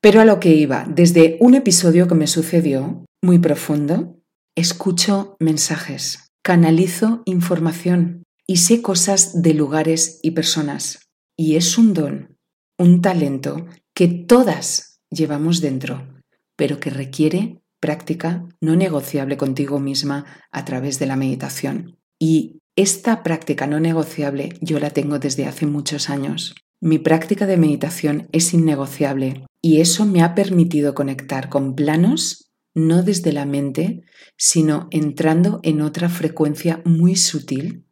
Pero 0.00 0.20
a 0.20 0.24
lo 0.24 0.40
que 0.40 0.54
iba, 0.54 0.86
desde 0.88 1.36
un 1.40 1.54
episodio 1.54 2.08
que 2.08 2.14
me 2.14 2.26
sucedió, 2.26 3.04
muy 3.22 3.38
profundo, 3.38 4.16
escucho 4.56 5.36
mensajes, 5.40 6.30
canalizo 6.42 7.22
información 7.26 8.24
y 8.46 8.56
sé 8.56 8.82
cosas 8.82 9.42
de 9.42 9.54
lugares 9.54 10.20
y 10.22 10.32
personas. 10.32 11.10
Y 11.36 11.56
es 11.56 11.76
un 11.76 11.94
don, 11.94 12.36
un 12.78 13.02
talento 13.02 13.66
que 13.94 14.08
todas 14.08 15.00
llevamos 15.10 15.60
dentro, 15.60 16.08
pero 16.56 16.80
que 16.80 16.90
requiere 16.90 17.59
práctica 17.80 18.44
no 18.60 18.76
negociable 18.76 19.36
contigo 19.36 19.80
misma 19.80 20.26
a 20.52 20.64
través 20.64 20.98
de 20.98 21.06
la 21.06 21.16
meditación. 21.16 21.96
Y 22.18 22.60
esta 22.76 23.22
práctica 23.22 23.66
no 23.66 23.80
negociable 23.80 24.50
yo 24.60 24.78
la 24.78 24.90
tengo 24.90 25.18
desde 25.18 25.46
hace 25.46 25.66
muchos 25.66 26.10
años. 26.10 26.54
Mi 26.80 26.98
práctica 26.98 27.46
de 27.46 27.56
meditación 27.56 28.28
es 28.32 28.54
innegociable 28.54 29.44
y 29.60 29.80
eso 29.80 30.06
me 30.06 30.22
ha 30.22 30.34
permitido 30.34 30.94
conectar 30.94 31.48
con 31.48 31.74
planos 31.74 32.50
no 32.74 33.02
desde 33.02 33.32
la 33.32 33.46
mente, 33.46 34.02
sino 34.36 34.88
entrando 34.90 35.60
en 35.62 35.82
otra 35.82 36.08
frecuencia 36.08 36.80
muy 36.84 37.16
sutil 37.16 37.84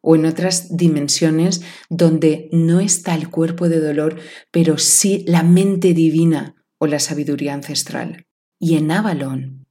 o 0.00 0.14
en 0.14 0.24
otras 0.24 0.74
dimensiones 0.76 1.62
donde 1.90 2.48
no 2.52 2.80
está 2.80 3.14
el 3.14 3.28
cuerpo 3.28 3.68
de 3.68 3.80
dolor, 3.80 4.18
pero 4.50 4.78
sí 4.78 5.24
la 5.26 5.42
mente 5.42 5.92
divina 5.92 6.54
o 6.78 6.86
la 6.86 7.00
sabiduría 7.00 7.52
ancestral 7.52 8.26
y 8.60 8.76
en 8.76 8.92
Avalon 8.92 9.66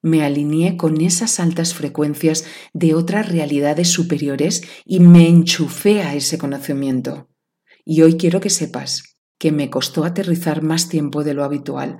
me 0.00 0.24
alineé 0.24 0.76
con 0.76 1.00
esas 1.00 1.40
altas 1.40 1.74
frecuencias 1.74 2.44
de 2.72 2.94
otras 2.94 3.28
realidades 3.28 3.88
superiores 3.88 4.62
y 4.86 5.00
me 5.00 5.28
enchufé 5.28 6.02
a 6.02 6.14
ese 6.14 6.38
conocimiento. 6.38 7.28
Y 7.84 8.02
hoy 8.02 8.16
quiero 8.16 8.40
que 8.40 8.48
sepas 8.48 9.18
que 9.38 9.52
me 9.52 9.68
costó 9.68 10.04
aterrizar 10.04 10.62
más 10.62 10.88
tiempo 10.88 11.24
de 11.24 11.34
lo 11.34 11.44
habitual 11.44 11.98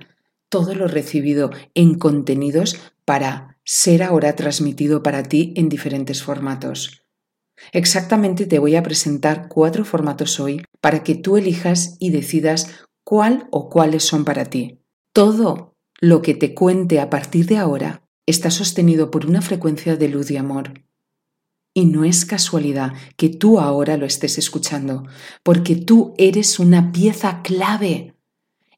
todo 0.48 0.74
lo 0.74 0.88
recibido 0.88 1.50
en 1.74 1.98
contenidos 1.98 2.78
para 3.04 3.58
ser 3.64 4.02
ahora 4.02 4.34
transmitido 4.34 5.02
para 5.02 5.22
ti 5.22 5.52
en 5.56 5.68
diferentes 5.68 6.22
formatos. 6.22 7.04
Exactamente 7.72 8.46
te 8.46 8.58
voy 8.58 8.76
a 8.76 8.82
presentar 8.82 9.48
cuatro 9.48 9.84
formatos 9.84 10.40
hoy 10.40 10.62
para 10.80 11.02
que 11.02 11.14
tú 11.14 11.36
elijas 11.36 11.96
y 11.98 12.10
decidas 12.10 12.86
cuál 13.04 13.48
o 13.50 13.68
cuáles 13.68 14.04
son 14.04 14.24
para 14.24 14.46
ti. 14.46 14.80
Todo 15.12 15.76
lo 16.00 16.22
que 16.22 16.34
te 16.34 16.54
cuente 16.54 17.00
a 17.00 17.10
partir 17.10 17.46
de 17.46 17.58
ahora 17.58 18.02
está 18.26 18.50
sostenido 18.50 19.10
por 19.10 19.26
una 19.26 19.42
frecuencia 19.42 19.96
de 19.96 20.08
luz 20.08 20.30
y 20.30 20.36
amor. 20.36 20.84
Y 21.74 21.86
no 21.86 22.04
es 22.04 22.24
casualidad 22.24 22.92
que 23.16 23.28
tú 23.28 23.58
ahora 23.58 23.96
lo 23.96 24.06
estés 24.06 24.38
escuchando, 24.38 25.04
porque 25.42 25.76
tú 25.76 26.14
eres 26.18 26.58
una 26.58 26.92
pieza 26.92 27.42
clave 27.42 28.14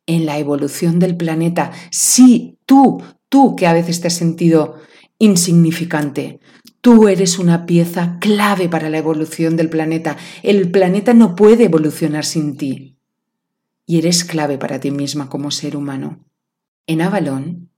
en 0.06 0.26
la 0.26 0.38
evolución 0.38 0.98
del 0.98 1.16
planeta. 1.16 1.72
Sí, 1.90 2.58
tú, 2.64 3.02
tú 3.28 3.54
que 3.54 3.66
a 3.66 3.72
veces 3.72 4.00
te 4.00 4.08
has 4.08 4.14
sentido 4.14 4.76
insignificante, 5.18 6.40
tú 6.80 7.08
eres 7.08 7.38
una 7.38 7.66
pieza 7.66 8.18
clave 8.18 8.68
para 8.68 8.88
la 8.88 8.98
evolución 8.98 9.56
del 9.56 9.68
planeta. 9.68 10.16
El 10.42 10.70
planeta 10.70 11.12
no 11.12 11.36
puede 11.36 11.64
evolucionar 11.64 12.24
sin 12.24 12.56
ti. 12.56 12.96
Y 13.84 13.98
eres 13.98 14.24
clave 14.24 14.56
para 14.56 14.80
ti 14.80 14.90
misma 14.90 15.28
como 15.28 15.50
ser 15.50 15.76
humano 15.76 16.29
en 16.86 17.02
Avalon 17.02 17.70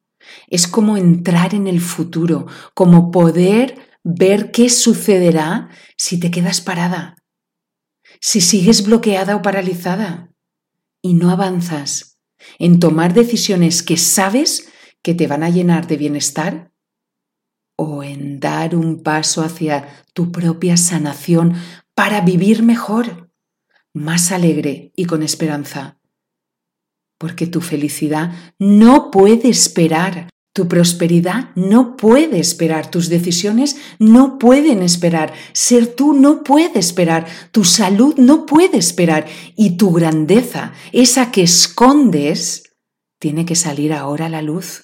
es 0.48 0.66
como 0.66 0.96
entrar 0.96 1.54
en 1.54 1.66
el 1.66 1.80
futuro, 1.80 2.46
como 2.74 3.10
poder 3.10 3.98
ver 4.04 4.50
qué 4.50 4.68
sucederá 4.68 5.68
si 5.96 6.18
te 6.18 6.30
quedas 6.30 6.60
parada, 6.60 7.16
si 8.20 8.40
sigues 8.40 8.84
bloqueada 8.84 9.36
o 9.36 9.42
paralizada 9.42 10.32
y 11.00 11.14
no 11.14 11.30
avanzas 11.30 12.20
en 12.58 12.80
tomar 12.80 13.14
decisiones 13.14 13.82
que 13.82 13.96
sabes 13.96 14.68
que 15.02 15.14
te 15.14 15.26
van 15.26 15.42
a 15.42 15.50
llenar 15.50 15.86
de 15.86 15.96
bienestar 15.96 16.72
o 17.76 18.02
en 18.02 18.38
dar 18.38 18.76
un 18.76 19.02
paso 19.02 19.42
hacia 19.42 20.04
tu 20.12 20.30
propia 20.30 20.76
sanación 20.76 21.54
para 21.94 22.20
vivir 22.20 22.62
mejor, 22.62 23.30
más 23.92 24.32
alegre 24.32 24.92
y 24.94 25.06
con 25.06 25.22
esperanza 25.22 25.98
porque 27.22 27.46
tu 27.46 27.60
felicidad 27.60 28.32
no 28.58 29.12
puede 29.12 29.48
esperar, 29.48 30.28
tu 30.52 30.66
prosperidad 30.66 31.50
no 31.54 31.96
puede 31.96 32.40
esperar, 32.40 32.90
tus 32.90 33.08
decisiones 33.08 33.76
no 34.00 34.40
pueden 34.40 34.82
esperar, 34.82 35.32
ser 35.52 35.86
tú 35.94 36.14
no 36.14 36.42
puede 36.42 36.80
esperar, 36.80 37.28
tu 37.52 37.62
salud 37.62 38.16
no 38.16 38.44
puede 38.44 38.76
esperar 38.76 39.26
y 39.54 39.76
tu 39.76 39.92
grandeza, 39.92 40.72
esa 40.90 41.30
que 41.30 41.44
escondes, 41.44 42.74
tiene 43.20 43.46
que 43.46 43.54
salir 43.54 43.92
ahora 43.92 44.26
a 44.26 44.28
la 44.28 44.42
luz. 44.42 44.82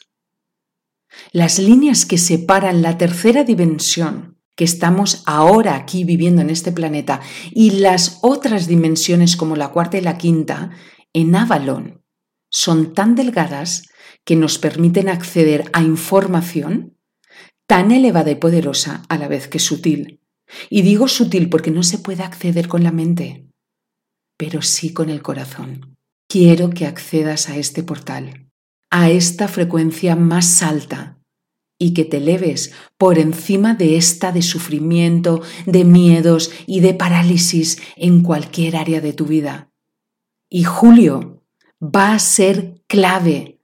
Las 1.33 1.59
líneas 1.59 2.07
que 2.07 2.19
separan 2.19 2.83
la 2.83 2.99
tercera 2.99 3.43
dimensión 3.43 4.39
que 4.55 4.63
estamos 4.63 5.25
ahora 5.27 5.75
aquí 5.75 6.05
viviendo 6.05 6.41
en 6.41 6.51
este 6.51 6.71
planeta 6.71 7.21
y 7.51 7.81
las 7.81 8.21
otras 8.23 8.69
dimensiones 8.69 9.37
como 9.37 9.57
la 9.57 9.71
cuarta 9.71 9.99
y 9.99 10.03
la 10.03 10.19
quinta, 10.19 10.71
en 11.13 11.35
Avalon 11.35 11.98
son 12.51 12.95
tan 12.95 13.15
delgadas 13.15 13.89
que 14.25 14.37
nos 14.37 14.59
permiten 14.59 15.09
acceder 15.09 15.71
a 15.73 15.83
información 15.83 16.99
tan 17.67 17.93
elevada 17.93 18.31
y 18.31 18.37
poderosa 18.37 19.03
a 19.09 19.19
la 19.19 19.29
vez 19.29 19.49
que 19.49 19.59
sutil, 19.59 20.21
Y 20.71 20.81
digo 20.81 21.09
sutil 21.09 21.51
porque 21.51 21.71
no 21.71 21.83
se 21.83 21.99
puede 21.99 22.23
acceder 22.23 22.69
con 22.69 22.83
la 22.83 22.91
mente, 22.91 23.47
pero 24.39 24.63
sí 24.63 24.95
con 24.95 25.11
el 25.11 25.21
corazón. 25.21 25.97
Quiero 26.27 26.71
que 26.71 26.87
accedas 26.87 27.51
a 27.51 27.59
este 27.59 27.83
portal, 27.83 28.49
a 28.91 29.11
esta 29.11 29.49
frecuencia 29.49 30.17
más 30.17 30.63
alta 30.63 31.19
y 31.79 31.93
que 31.93 32.07
te 32.07 32.17
eleves 32.17 32.73
por 32.97 33.19
encima 33.19 33.75
de 33.75 33.99
esta 33.99 34.33
de 34.33 34.41
sufrimiento, 34.41 35.43
de 35.67 35.85
miedos 35.85 36.51
y 36.67 36.81
de 36.81 36.95
parálisis 36.95 37.81
en 37.97 38.23
cualquier 38.23 38.77
área 38.77 39.03
de 39.03 39.13
tu 39.13 39.27
vida. 39.27 39.71
Y 40.49 40.65
Julio 40.65 41.38
va 41.83 42.15
a 42.15 42.19
ser 42.19 42.83
clave 42.87 43.59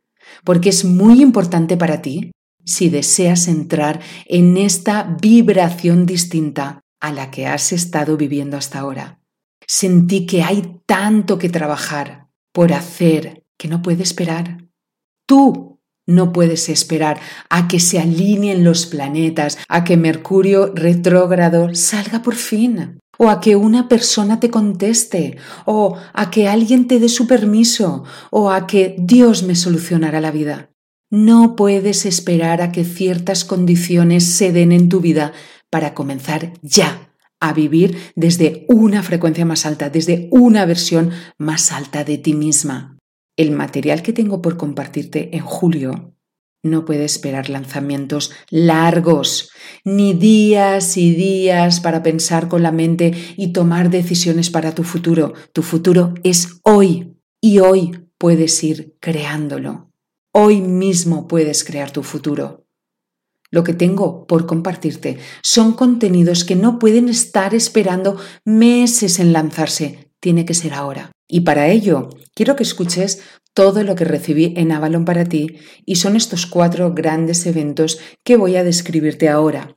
porque 0.44 0.68
es 0.68 0.84
muy 0.84 1.22
importante 1.22 1.76
para 1.76 2.02
ti 2.02 2.32
si 2.64 2.88
deseas 2.88 3.48
entrar 3.48 4.00
en 4.26 4.56
esta 4.56 5.16
vibración 5.20 6.06
distinta 6.06 6.80
a 7.00 7.12
la 7.12 7.30
que 7.30 7.46
has 7.46 7.72
estado 7.72 8.16
viviendo 8.16 8.56
hasta 8.56 8.78
ahora. 8.78 9.20
Sentí 9.66 10.26
que 10.26 10.42
hay 10.42 10.80
tanto 10.86 11.38
que 11.38 11.48
trabajar 11.48 12.28
por 12.52 12.72
hacer 12.72 13.44
que 13.58 13.68
no 13.68 13.82
puede 13.82 14.02
esperar. 14.02 14.64
Tú 15.26 15.80
no 16.06 16.32
puedes 16.32 16.68
esperar 16.68 17.20
a 17.48 17.68
que 17.68 17.80
se 17.80 17.98
alineen 17.98 18.64
los 18.64 18.86
planetas, 18.86 19.58
a 19.68 19.84
que 19.84 19.96
Mercurio 19.96 20.72
retrógrado 20.74 21.74
salga 21.74 22.22
por 22.22 22.34
fin, 22.34 23.00
o 23.18 23.28
a 23.28 23.40
que 23.40 23.56
una 23.56 23.88
persona 23.88 24.40
te 24.40 24.50
conteste, 24.50 25.36
o 25.64 25.96
a 26.12 26.30
que 26.30 26.48
alguien 26.48 26.86
te 26.86 26.98
dé 26.98 27.08
su 27.08 27.26
permiso, 27.26 28.04
o 28.30 28.50
a 28.50 28.66
que 28.66 28.96
Dios 28.98 29.42
me 29.42 29.54
solucionará 29.54 30.20
la 30.20 30.30
vida. 30.30 30.70
No 31.10 31.54
puedes 31.56 32.06
esperar 32.06 32.60
a 32.60 32.72
que 32.72 32.84
ciertas 32.84 33.44
condiciones 33.44 34.24
se 34.24 34.52
den 34.52 34.72
en 34.72 34.88
tu 34.88 35.00
vida 35.00 35.32
para 35.70 35.94
comenzar 35.94 36.52
ya 36.62 37.10
a 37.40 37.52
vivir 37.52 37.98
desde 38.16 38.64
una 38.68 39.02
frecuencia 39.02 39.44
más 39.44 39.66
alta, 39.66 39.90
desde 39.90 40.28
una 40.30 40.64
versión 40.64 41.10
más 41.36 41.72
alta 41.72 42.04
de 42.04 42.18
ti 42.18 42.34
misma. 42.34 42.98
El 43.36 43.50
material 43.50 44.02
que 44.02 44.12
tengo 44.12 44.40
por 44.40 44.56
compartirte 44.56 45.36
en 45.36 45.42
julio 45.42 46.13
no 46.64 46.84
puede 46.84 47.04
esperar 47.04 47.50
lanzamientos 47.50 48.32
largos, 48.50 49.50
ni 49.84 50.14
días 50.14 50.96
y 50.96 51.14
días 51.14 51.80
para 51.80 52.02
pensar 52.02 52.48
con 52.48 52.62
la 52.62 52.72
mente 52.72 53.12
y 53.36 53.52
tomar 53.52 53.90
decisiones 53.90 54.50
para 54.50 54.74
tu 54.74 54.82
futuro. 54.82 55.34
Tu 55.52 55.62
futuro 55.62 56.14
es 56.24 56.60
hoy 56.62 57.16
y 57.40 57.58
hoy 57.60 58.08
puedes 58.18 58.64
ir 58.64 58.96
creándolo. 58.98 59.92
Hoy 60.32 60.62
mismo 60.62 61.28
puedes 61.28 61.62
crear 61.62 61.90
tu 61.90 62.02
futuro. 62.02 62.66
Lo 63.50 63.62
que 63.62 63.74
tengo 63.74 64.26
por 64.26 64.46
compartirte 64.46 65.18
son 65.42 65.74
contenidos 65.74 66.44
que 66.44 66.56
no 66.56 66.78
pueden 66.78 67.08
estar 67.08 67.54
esperando 67.54 68.16
meses 68.44 69.20
en 69.20 69.32
lanzarse. 69.32 70.10
Tiene 70.18 70.44
que 70.44 70.54
ser 70.54 70.72
ahora. 70.72 71.12
Y 71.28 71.42
para 71.42 71.68
ello, 71.68 72.08
quiero 72.34 72.56
que 72.56 72.62
escuches 72.62 73.20
todo 73.54 73.84
lo 73.84 73.94
que 73.94 74.04
recibí 74.04 74.52
en 74.56 74.72
Avalon 74.72 75.04
para 75.04 75.24
ti 75.24 75.58
y 75.86 75.96
son 75.96 76.16
estos 76.16 76.46
cuatro 76.46 76.92
grandes 76.92 77.46
eventos 77.46 77.98
que 78.24 78.36
voy 78.36 78.56
a 78.56 78.64
describirte 78.64 79.28
ahora. 79.28 79.74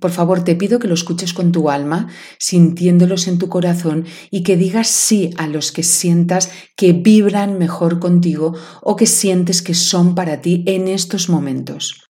Por 0.00 0.10
favor, 0.10 0.42
te 0.42 0.56
pido 0.56 0.80
que 0.80 0.88
lo 0.88 0.94
escuches 0.94 1.32
con 1.32 1.52
tu 1.52 1.70
alma, 1.70 2.08
sintiéndolos 2.38 3.28
en 3.28 3.38
tu 3.38 3.48
corazón 3.48 4.04
y 4.30 4.42
que 4.42 4.56
digas 4.56 4.88
sí 4.88 5.30
a 5.36 5.46
los 5.46 5.70
que 5.70 5.84
sientas 5.84 6.50
que 6.76 6.92
vibran 6.92 7.56
mejor 7.56 8.00
contigo 8.00 8.54
o 8.82 8.96
que 8.96 9.06
sientes 9.06 9.62
que 9.62 9.74
son 9.74 10.14
para 10.14 10.40
ti 10.40 10.64
en 10.66 10.88
estos 10.88 11.28
momentos. 11.28 12.10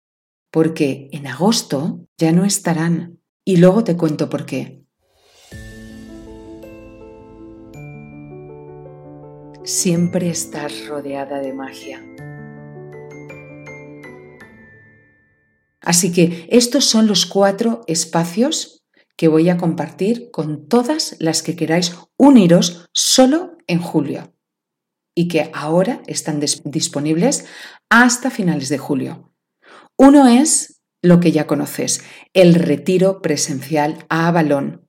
Porque 0.51 1.09
en 1.13 1.27
agosto 1.27 2.05
ya 2.17 2.31
no 2.33 2.43
estarán. 2.43 3.21
Y 3.45 3.57
luego 3.57 3.85
te 3.85 3.95
cuento 3.95 4.29
por 4.29 4.45
qué. 4.45 4.76
Siempre 9.67 10.29
estás 10.29 10.87
rodeada 10.87 11.41
de 11.41 11.51
magia. 11.51 12.01
Así 15.81 16.13
que 16.13 16.47
estos 16.49 16.85
son 16.85 17.05
los 17.05 17.25
cuatro 17.25 17.81
espacios 17.85 18.85
que 19.17 19.27
voy 19.27 19.49
a 19.49 19.57
compartir 19.57 20.31
con 20.31 20.69
todas 20.69 21.17
las 21.19 21.43
que 21.43 21.57
queráis 21.57 21.97
uniros 22.15 22.87
solo 22.93 23.57
en 23.67 23.79
julio 23.79 24.33
y 25.13 25.27
que 25.27 25.51
ahora 25.53 26.01
están 26.07 26.39
disponibles 26.63 27.45
hasta 27.89 28.31
finales 28.31 28.69
de 28.69 28.77
julio. 28.77 29.33
Uno 29.97 30.27
es 30.27 30.81
lo 31.01 31.19
que 31.19 31.33
ya 31.33 31.45
conoces, 31.45 32.05
el 32.31 32.55
retiro 32.55 33.21
presencial 33.21 34.05
a 34.07 34.29
Avalón, 34.29 34.87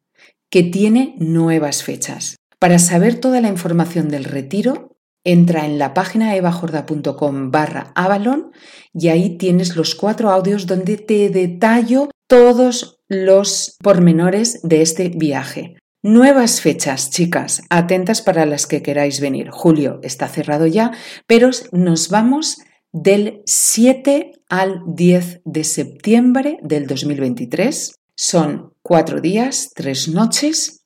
que 0.48 0.62
tiene 0.62 1.16
nuevas 1.18 1.82
fechas. 1.82 2.36
Para 2.59 2.81
saber 2.81 3.21
toda 3.21 3.40
la 3.40 3.49
información 3.49 4.09
del 4.09 4.25
retiro, 4.25 4.97
entra 5.25 5.64
en 5.64 5.79
la 5.79 5.94
página 5.94 6.35
evajorda.com 6.35 7.51
barra 7.51 7.92
Avalon 7.94 8.51
y 8.92 9.09
ahí 9.09 9.37
tienes 9.38 9.77
los 9.77 9.94
cuatro 9.94 10.31
audios 10.31 10.66
donde 10.66 10.97
te 10.97 11.29
detallo 11.29 12.09
todos 12.27 13.01
los 13.09 13.77
pormenores 13.83 14.61
de 14.62 14.83
este 14.83 15.09
viaje. 15.09 15.77
Nuevas 16.03 16.61
fechas, 16.61 17.11
chicas, 17.11 17.62
atentas 17.71 18.23
para 18.23 18.47
las 18.47 18.66
que 18.66 18.83
queráis 18.83 19.21
venir. 19.21 19.51
Julio 19.51 20.01
está 20.03 20.29
cerrado 20.29 20.66
ya, 20.66 20.92
pero 21.27 21.51
nos 21.73 22.09
vamos 22.09 22.59
del 22.92 23.42
7 23.47 24.33
al 24.49 24.83
10 24.87 25.42
de 25.44 25.64
septiembre 25.64 26.59
del 26.62 26.87
2023. 26.87 27.94
Son 28.14 28.73
cuatro 28.83 29.21
días, 29.21 29.71
tres 29.75 30.09
noches 30.09 30.77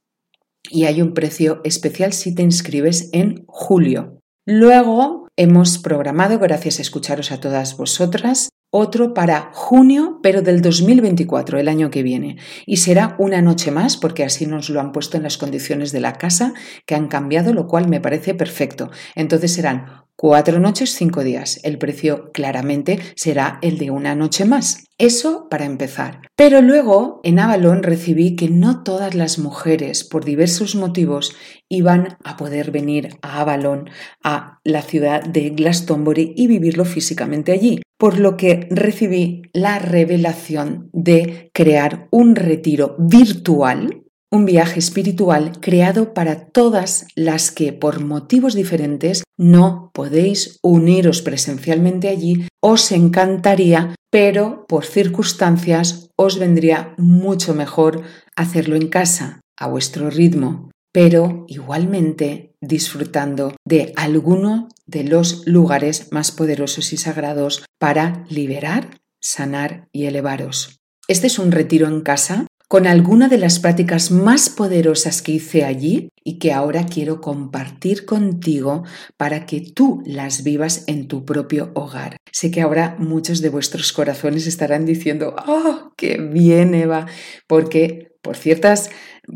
y 0.71 0.85
hay 0.85 1.03
un 1.03 1.15
precio 1.15 1.61
especial 1.65 2.13
si 2.13 2.35
te 2.35 2.43
inscribes 2.43 3.11
en 3.13 3.45
julio. 3.47 4.19
Luego 4.47 5.29
hemos 5.37 5.79
programado, 5.79 6.39
gracias 6.39 6.79
a 6.79 6.83
escucharos 6.83 7.33
a 7.33 7.41
todas 7.41 7.77
vosotras, 7.77 8.49
otro 8.75 9.13
para 9.13 9.51
junio, 9.53 10.19
pero 10.23 10.41
del 10.41 10.63
2024, 10.63 11.59
el 11.59 11.69
año 11.69 11.91
que 11.91 12.03
viene. 12.03 12.39
Y 12.65 12.79
será 12.79 13.17
una 13.19 13.43
noche 13.43 13.71
más, 13.71 13.99
porque 13.99 14.25
así 14.25 14.47
nos 14.47 14.71
lo 14.71 14.81
han 14.81 14.93
puesto 14.93 15.19
en 15.19 15.25
las 15.25 15.37
condiciones 15.37 15.93
de 15.93 16.01
la 16.01 16.15
casa, 16.15 16.55
que 16.87 16.95
han 16.95 17.09
cambiado, 17.09 17.53
lo 17.53 17.67
cual 17.67 17.89
me 17.89 18.01
parece 18.01 18.35
perfecto. 18.35 18.91
Entonces 19.15 19.53
serán 19.53 20.02
Cuatro 20.23 20.61
noches, 20.61 20.95
cinco 20.95 21.25
días. 21.25 21.59
El 21.65 21.79
precio 21.79 22.31
claramente 22.31 23.01
será 23.17 23.59
el 23.61 23.77
de 23.77 23.91
una 23.91 24.15
noche 24.15 24.45
más. 24.45 24.85
Eso 24.97 25.49
para 25.51 25.65
empezar. 25.65 26.21
Pero 26.37 26.63
luego 26.63 27.21
en 27.25 27.41
Avalon 27.41 27.83
recibí 27.83 28.37
que 28.37 28.49
no 28.49 28.85
todas 28.85 29.17
las 29.17 29.41
mujeres, 29.41 30.05
por 30.05 30.25
diversos 30.25 30.77
motivos, 30.77 31.35
iban 31.69 32.19
a 32.23 32.37
poder 32.37 32.71
venir 32.71 33.17
a 33.21 33.41
Avalon, 33.41 33.91
a 34.23 34.61
la 34.63 34.83
ciudad 34.83 35.25
de 35.25 35.51
Glastonbury 35.51 36.35
y 36.37 36.47
vivirlo 36.47 36.85
físicamente 36.85 37.51
allí. 37.51 37.83
Por 37.99 38.21
lo 38.21 38.37
que 38.37 38.69
recibí 38.71 39.43
la 39.53 39.81
revelación 39.81 40.89
de 40.93 41.51
crear 41.53 42.07
un 42.13 42.37
retiro 42.37 42.95
virtual 42.97 44.02
un 44.33 44.47
viaje 44.47 44.79
espiritual 44.79 45.53
creado 45.61 46.15
para 46.15 46.47
todas 46.47 47.07
las 47.15 47.51
que 47.51 47.73
por 47.73 48.03
motivos 48.03 48.55
diferentes 48.55 49.23
no 49.37 49.91
podéis 49.93 50.59
uniros 50.63 51.21
presencialmente 51.21 52.09
allí, 52.09 52.49
os 52.61 52.91
encantaría, 52.93 53.95
pero 54.11 54.65
por 54.67 54.87
circunstancias 54.87 56.09
os 56.17 56.39
vendría 56.39 56.95
mucho 56.97 57.55
mejor 57.55 58.03
hacerlo 58.35 58.77
en 58.77 58.89
casa, 58.89 59.43
a 59.59 59.69
vuestro 59.69 60.09
ritmo, 60.09 60.71
pero 60.93 61.45
igualmente 61.47 62.55
disfrutando 62.63 63.55
de 63.67 63.93
alguno 63.97 64.69
de 64.87 65.05
los 65.05 65.47
lugares 65.47 66.09
más 66.11 66.33
poderosos 66.33 66.93
y 66.95 66.97
sagrados 66.97 67.65
para 67.79 68.25
liberar, 68.31 69.01
sanar 69.21 69.89
y 69.93 70.07
elevaros. 70.07 70.79
Este 71.09 71.27
es 71.27 71.39
un 71.39 71.53
retiro 71.53 71.89
en 71.89 72.01
casa 72.01 72.47
con 72.73 72.87
alguna 72.87 73.29
de 73.29 73.37
las 73.37 73.59
prácticas 73.59 74.11
más 74.11 74.49
poderosas 74.49 75.21
que 75.21 75.33
hice 75.33 75.63
allí 75.63 76.09
y 76.25 76.39
que 76.39 76.55
ahora 76.55 76.87
quiero 76.87 77.21
compartir 77.21 78.07
contigo 78.07 78.85
para 79.19 79.45
que 79.45 79.61
tú 79.61 80.03
las 80.07 80.43
vivas 80.43 80.85
en 80.87 81.07
tu 81.07 81.27
propio 81.27 81.71
hogar. 81.75 82.17
Sé 82.33 82.51
que 82.51 82.63
ahora 82.63 82.97
muchos 82.99 83.43
de 83.43 83.51
vuestros 83.51 83.93
corazones 83.93 84.47
estarán 84.47 84.87
diciendo, 84.87 85.37
¡oh, 85.47 85.93
qué 85.99 86.17
bien, 86.17 86.75
Eva! 86.75 87.05
Porque 87.47 88.15
por, 88.23 88.39
ciertas, 88.39 88.89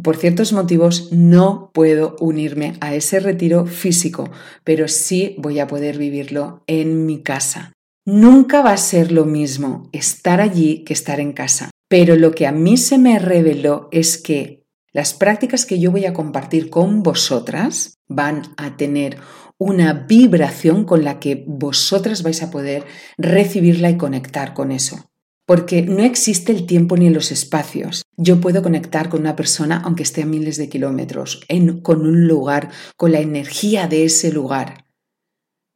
por 0.02 0.16
ciertos 0.16 0.54
motivos 0.54 1.12
no 1.12 1.72
puedo 1.74 2.16
unirme 2.20 2.78
a 2.80 2.94
ese 2.94 3.20
retiro 3.20 3.66
físico, 3.66 4.30
pero 4.64 4.88
sí 4.88 5.36
voy 5.36 5.58
a 5.58 5.66
poder 5.66 5.98
vivirlo 5.98 6.62
en 6.66 7.04
mi 7.04 7.22
casa. 7.22 7.74
Nunca 8.06 8.62
va 8.62 8.72
a 8.72 8.78
ser 8.78 9.12
lo 9.12 9.26
mismo 9.26 9.90
estar 9.92 10.40
allí 10.40 10.84
que 10.84 10.94
estar 10.94 11.20
en 11.20 11.34
casa. 11.34 11.68
Pero 11.88 12.16
lo 12.16 12.32
que 12.32 12.46
a 12.46 12.52
mí 12.52 12.76
se 12.76 12.98
me 12.98 13.18
reveló 13.18 13.88
es 13.92 14.18
que 14.18 14.64
las 14.92 15.14
prácticas 15.14 15.66
que 15.66 15.78
yo 15.78 15.90
voy 15.90 16.06
a 16.06 16.14
compartir 16.14 16.70
con 16.70 17.02
vosotras 17.02 17.98
van 18.08 18.42
a 18.56 18.76
tener 18.76 19.18
una 19.58 19.92
vibración 19.92 20.84
con 20.84 21.04
la 21.04 21.18
que 21.18 21.44
vosotras 21.46 22.22
vais 22.22 22.42
a 22.42 22.50
poder 22.50 22.84
recibirla 23.16 23.90
y 23.90 23.96
conectar 23.96 24.54
con 24.54 24.72
eso. 24.72 25.10
porque 25.46 25.82
no 25.82 26.02
existe 26.02 26.50
el 26.50 26.66
tiempo 26.66 26.96
ni 26.96 27.08
los 27.08 27.30
espacios. 27.30 28.02
Yo 28.16 28.40
puedo 28.40 28.62
conectar 28.62 29.08
con 29.08 29.20
una 29.20 29.36
persona 29.36 29.80
aunque 29.84 30.02
esté 30.02 30.22
a 30.22 30.26
miles 30.26 30.56
de 30.56 30.68
kilómetros, 30.68 31.46
con 31.82 32.00
un 32.00 32.26
lugar, 32.26 32.70
con 32.96 33.12
la 33.12 33.20
energía 33.20 33.86
de 33.86 34.04
ese 34.04 34.32
lugar. 34.32 34.86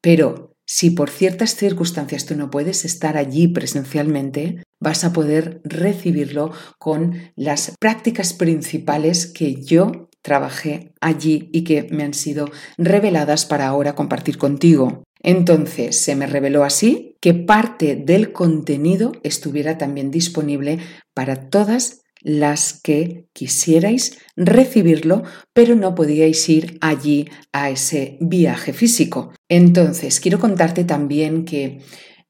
Pero 0.03 0.49
si 0.72 0.90
por 0.90 1.11
ciertas 1.11 1.56
circunstancias 1.56 2.26
tú 2.26 2.37
no 2.37 2.48
puedes 2.48 2.85
estar 2.85 3.16
allí 3.16 3.48
presencialmente, 3.48 4.62
vas 4.78 5.02
a 5.02 5.12
poder 5.12 5.61
recibirlo 5.64 6.52
con 6.78 7.33
las 7.35 7.74
prácticas 7.80 8.35
principales 8.35 9.26
que 9.26 9.61
yo 9.64 10.09
trabajé 10.22 10.92
allí 11.00 11.50
y 11.52 11.64
que 11.64 11.88
me 11.90 12.04
han 12.04 12.14
sido 12.14 12.48
reveladas 12.78 13.46
para 13.46 13.66
ahora 13.66 13.96
compartir 13.96 14.38
contigo. 14.38 15.02
Entonces 15.20 16.00
se 16.00 16.14
me 16.14 16.28
reveló 16.28 16.62
así 16.62 17.16
que 17.20 17.35
parte 17.35 17.96
del 17.96 18.30
contenido 18.30 19.11
estuviera 19.24 19.76
también 19.76 20.12
disponible 20.12 20.78
para 21.14 21.48
todas 21.50 21.99
las 22.20 22.80
que 22.80 23.26
quisierais 23.33 24.18
recibirlo, 24.37 25.22
pero 25.52 25.74
no 25.74 25.94
podíais 25.94 26.48
ir 26.48 26.78
allí 26.80 27.28
a 27.52 27.70
ese 27.70 28.18
viaje 28.20 28.72
físico. 28.72 29.33
Entonces, 29.48 30.20
quiero 30.20 30.38
contarte 30.38 30.85
también 30.85 31.44
que 31.44 31.80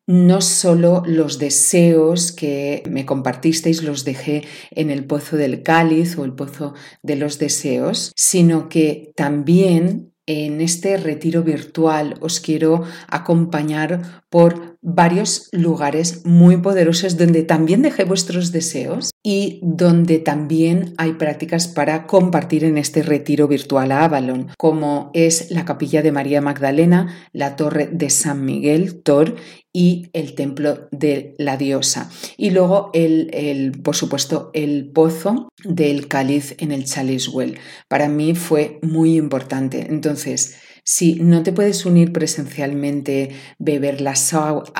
no 0.06 0.40
solo 0.40 1.04
los 1.06 1.38
deseos 1.38 2.32
que 2.32 2.82
me 2.90 3.06
compartisteis 3.06 3.84
los 3.84 4.04
dejé 4.04 4.42
en 4.72 4.90
el 4.90 5.04
pozo 5.04 5.36
del 5.36 5.62
cáliz 5.62 6.18
o 6.18 6.24
el 6.24 6.32
pozo 6.32 6.74
de 7.02 7.14
los 7.14 7.38
deseos, 7.38 8.12
sino 8.16 8.68
que 8.68 9.12
también 9.14 10.12
en 10.26 10.60
este 10.60 10.96
retiro 10.96 11.42
virtual 11.42 12.16
os 12.20 12.40
quiero 12.40 12.82
acompañar 13.08 14.22
por 14.28 14.69
varios 14.82 15.48
lugares 15.52 16.24
muy 16.24 16.56
poderosos 16.56 17.16
donde 17.16 17.42
también 17.42 17.82
dejé 17.82 18.04
vuestros 18.04 18.52
deseos 18.52 19.10
y 19.22 19.60
donde 19.62 20.18
también 20.18 20.94
hay 20.96 21.14
prácticas 21.14 21.68
para 21.68 22.06
compartir 22.06 22.64
en 22.64 22.78
este 22.78 23.02
retiro 23.02 23.46
virtual 23.48 23.92
a 23.92 24.04
Avalon, 24.04 24.48
como 24.56 25.10
es 25.12 25.50
la 25.50 25.64
capilla 25.64 26.02
de 26.02 26.12
María 26.12 26.40
Magdalena, 26.40 27.14
la 27.32 27.56
torre 27.56 27.88
de 27.92 28.08
San 28.10 28.44
Miguel, 28.44 29.02
Tor, 29.02 29.36
y 29.72 30.10
el 30.14 30.34
templo 30.34 30.88
de 30.90 31.34
la 31.38 31.56
diosa. 31.56 32.10
Y 32.36 32.50
luego, 32.50 32.90
el, 32.92 33.30
el, 33.32 33.80
por 33.82 33.94
supuesto, 33.94 34.50
el 34.52 34.90
pozo 34.90 35.48
del 35.64 36.08
cáliz 36.08 36.56
en 36.58 36.72
el 36.72 36.86
Chaliswell. 36.86 37.58
Para 37.88 38.08
mí 38.08 38.34
fue 38.34 38.80
muy 38.82 39.16
importante. 39.16 39.86
Entonces, 39.88 40.56
si 40.84 41.16
no 41.16 41.42
te 41.42 41.52
puedes 41.52 41.84
unir 41.86 42.12
presencialmente, 42.12 43.30
beber 43.58 44.00
las, 44.00 44.34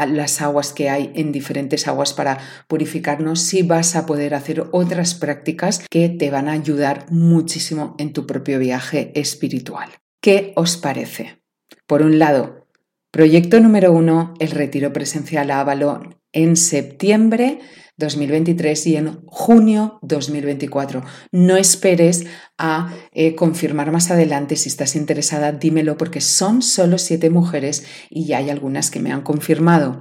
las, 0.08 0.40
aguas 0.40 0.72
que 0.72 0.90
hay 0.90 1.12
en 1.14 1.32
diferentes 1.32 1.88
aguas 1.88 2.12
para 2.12 2.38
purificarnos, 2.68 3.40
sí 3.40 3.62
vas 3.62 3.96
a 3.96 4.06
poder 4.06 4.34
hacer 4.34 4.66
otras 4.72 5.14
prácticas 5.14 5.80
que 5.90 6.08
te 6.08 6.30
van 6.30 6.48
a 6.48 6.52
ayudar 6.52 7.06
muchísimo 7.10 7.94
en 7.98 8.12
tu 8.12 8.26
propio 8.26 8.58
viaje 8.58 9.12
espiritual. 9.14 9.90
¿Qué 10.20 10.52
os 10.56 10.76
parece? 10.76 11.42
Por 11.86 12.02
un 12.02 12.18
lado, 12.18 12.66
proyecto 13.10 13.60
número 13.60 13.92
uno, 13.92 14.34
el 14.38 14.50
retiro 14.50 14.92
presencial 14.92 15.50
a 15.50 15.60
Avalon 15.60 16.20
en 16.32 16.56
septiembre 16.56 17.60
2023 18.00 18.86
y 18.88 18.96
en 18.96 19.20
junio 19.26 20.00
2024. 20.02 21.04
No 21.30 21.56
esperes 21.56 22.26
a 22.58 22.92
eh, 23.12 23.36
confirmar 23.36 23.92
más 23.92 24.10
adelante. 24.10 24.56
Si 24.56 24.68
estás 24.68 24.96
interesada, 24.96 25.52
dímelo 25.52 25.96
porque 25.96 26.20
son 26.20 26.62
solo 26.62 26.98
siete 26.98 27.30
mujeres 27.30 27.84
y 28.10 28.32
hay 28.32 28.50
algunas 28.50 28.90
que 28.90 28.98
me 28.98 29.12
han 29.12 29.22
confirmado. 29.22 30.00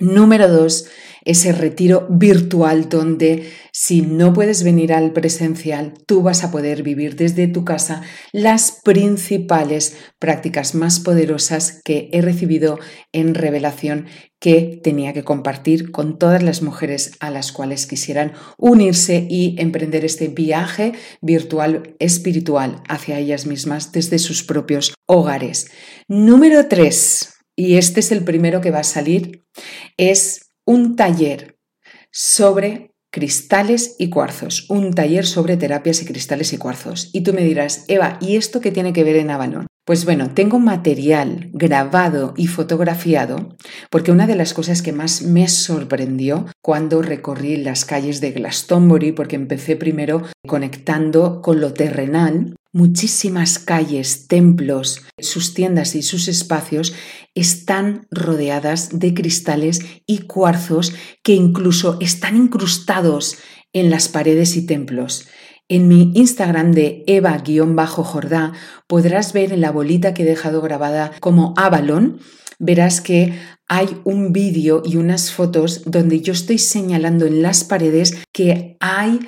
Número 0.00 0.48
dos, 0.48 0.86
ese 1.24 1.52
retiro 1.52 2.06
virtual 2.08 2.88
donde 2.88 3.50
si 3.72 4.00
no 4.02 4.32
puedes 4.32 4.62
venir 4.62 4.92
al 4.92 5.12
presencial, 5.12 5.94
tú 6.06 6.22
vas 6.22 6.44
a 6.44 6.50
poder 6.50 6.82
vivir 6.82 7.16
desde 7.16 7.48
tu 7.48 7.64
casa 7.64 8.02
las 8.32 8.80
principales 8.84 9.96
prácticas 10.18 10.74
más 10.74 11.00
poderosas 11.00 11.80
que 11.84 12.08
he 12.12 12.22
recibido 12.22 12.78
en 13.12 13.34
revelación 13.34 14.06
que 14.40 14.80
tenía 14.82 15.12
que 15.12 15.24
compartir 15.24 15.90
con 15.90 16.18
todas 16.18 16.42
las 16.42 16.62
mujeres 16.62 17.12
a 17.18 17.30
las 17.30 17.50
cuales 17.50 17.86
quisieran 17.86 18.32
unirse 18.56 19.26
y 19.28 19.56
emprender 19.58 20.04
este 20.04 20.28
viaje 20.28 20.92
virtual 21.20 21.94
espiritual 21.98 22.82
hacia 22.88 23.18
ellas 23.18 23.46
mismas 23.46 23.90
desde 23.90 24.18
sus 24.18 24.44
propios 24.44 24.94
hogares. 25.06 25.70
Número 26.06 26.68
tres 26.68 27.37
y 27.58 27.76
este 27.76 27.98
es 27.98 28.12
el 28.12 28.22
primero 28.22 28.60
que 28.60 28.70
va 28.70 28.78
a 28.78 28.84
salir, 28.84 29.44
es 29.96 30.52
un 30.64 30.94
taller 30.94 31.58
sobre 32.12 32.94
cristales 33.10 33.96
y 33.98 34.10
cuarzos, 34.10 34.70
un 34.70 34.94
taller 34.94 35.26
sobre 35.26 35.56
terapias 35.56 36.00
y 36.00 36.04
cristales 36.04 36.52
y 36.52 36.58
cuarzos. 36.58 37.10
Y 37.12 37.22
tú 37.22 37.32
me 37.32 37.42
dirás, 37.42 37.84
Eva, 37.88 38.16
¿y 38.20 38.36
esto 38.36 38.60
qué 38.60 38.70
tiene 38.70 38.92
que 38.92 39.02
ver 39.02 39.16
en 39.16 39.30
Avalon? 39.30 39.66
Pues 39.84 40.04
bueno, 40.04 40.30
tengo 40.34 40.60
material 40.60 41.50
grabado 41.52 42.32
y 42.36 42.46
fotografiado 42.46 43.56
porque 43.90 44.12
una 44.12 44.28
de 44.28 44.36
las 44.36 44.54
cosas 44.54 44.80
que 44.80 44.92
más 44.92 45.22
me 45.22 45.48
sorprendió 45.48 46.46
cuando 46.62 47.02
recorrí 47.02 47.56
las 47.56 47.84
calles 47.84 48.20
de 48.20 48.30
Glastonbury, 48.30 49.10
porque 49.10 49.34
empecé 49.34 49.74
primero 49.74 50.22
conectando 50.46 51.42
con 51.42 51.60
lo 51.60 51.72
terrenal, 51.72 52.54
muchísimas 52.72 53.58
calles, 53.58 54.28
templos, 54.28 55.02
sus 55.18 55.54
tiendas 55.54 55.94
y 55.94 56.02
sus 56.02 56.28
espacios 56.28 56.94
están 57.34 58.06
rodeadas 58.10 58.98
de 58.98 59.14
cristales 59.14 59.80
y 60.06 60.18
cuarzos 60.26 60.94
que 61.22 61.34
incluso 61.34 61.98
están 62.00 62.36
incrustados 62.36 63.38
en 63.72 63.90
las 63.90 64.08
paredes 64.08 64.56
y 64.56 64.66
templos. 64.66 65.28
En 65.68 65.86
mi 65.86 66.12
Instagram 66.14 66.72
de 66.72 67.04
eva-jordá 67.06 68.52
podrás 68.86 69.32
ver 69.34 69.52
en 69.52 69.60
la 69.60 69.70
bolita 69.70 70.14
que 70.14 70.22
he 70.22 70.26
dejado 70.26 70.62
grabada 70.62 71.12
como 71.20 71.52
Avalon, 71.58 72.20
verás 72.58 73.00
que 73.00 73.38
hay 73.68 74.00
un 74.04 74.32
vídeo 74.32 74.82
y 74.84 74.96
unas 74.96 75.30
fotos 75.30 75.82
donde 75.84 76.20
yo 76.20 76.32
estoy 76.32 76.58
señalando 76.58 77.26
en 77.26 77.42
las 77.42 77.64
paredes 77.64 78.16
que 78.32 78.78
hay 78.80 79.20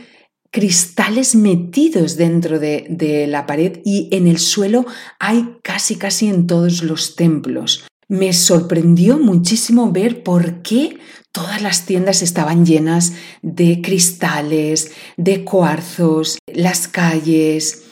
cristales 0.50 1.34
metidos 1.34 2.16
dentro 2.16 2.58
de, 2.58 2.86
de, 2.90 3.26
la 3.26 3.46
pared 3.46 3.80
y 3.84 4.08
en 4.10 4.26
el 4.26 4.38
suelo 4.38 4.84
hay 5.18 5.56
casi 5.62 5.96
casi 5.96 6.28
en 6.28 6.46
todos 6.46 6.82
los 6.82 7.16
templos. 7.16 7.84
Me 8.08 8.32
sorprendió 8.32 9.18
muchísimo 9.18 9.92
ver 9.92 10.24
por 10.24 10.62
qué 10.62 10.98
Todas 11.32 11.62
las 11.62 11.86
tiendas 11.86 12.22
estaban 12.22 12.66
llenas 12.66 13.12
de 13.40 13.80
cristales, 13.82 14.90
de 15.16 15.44
cuarzos, 15.44 16.38
las 16.52 16.88
calles 16.88 17.84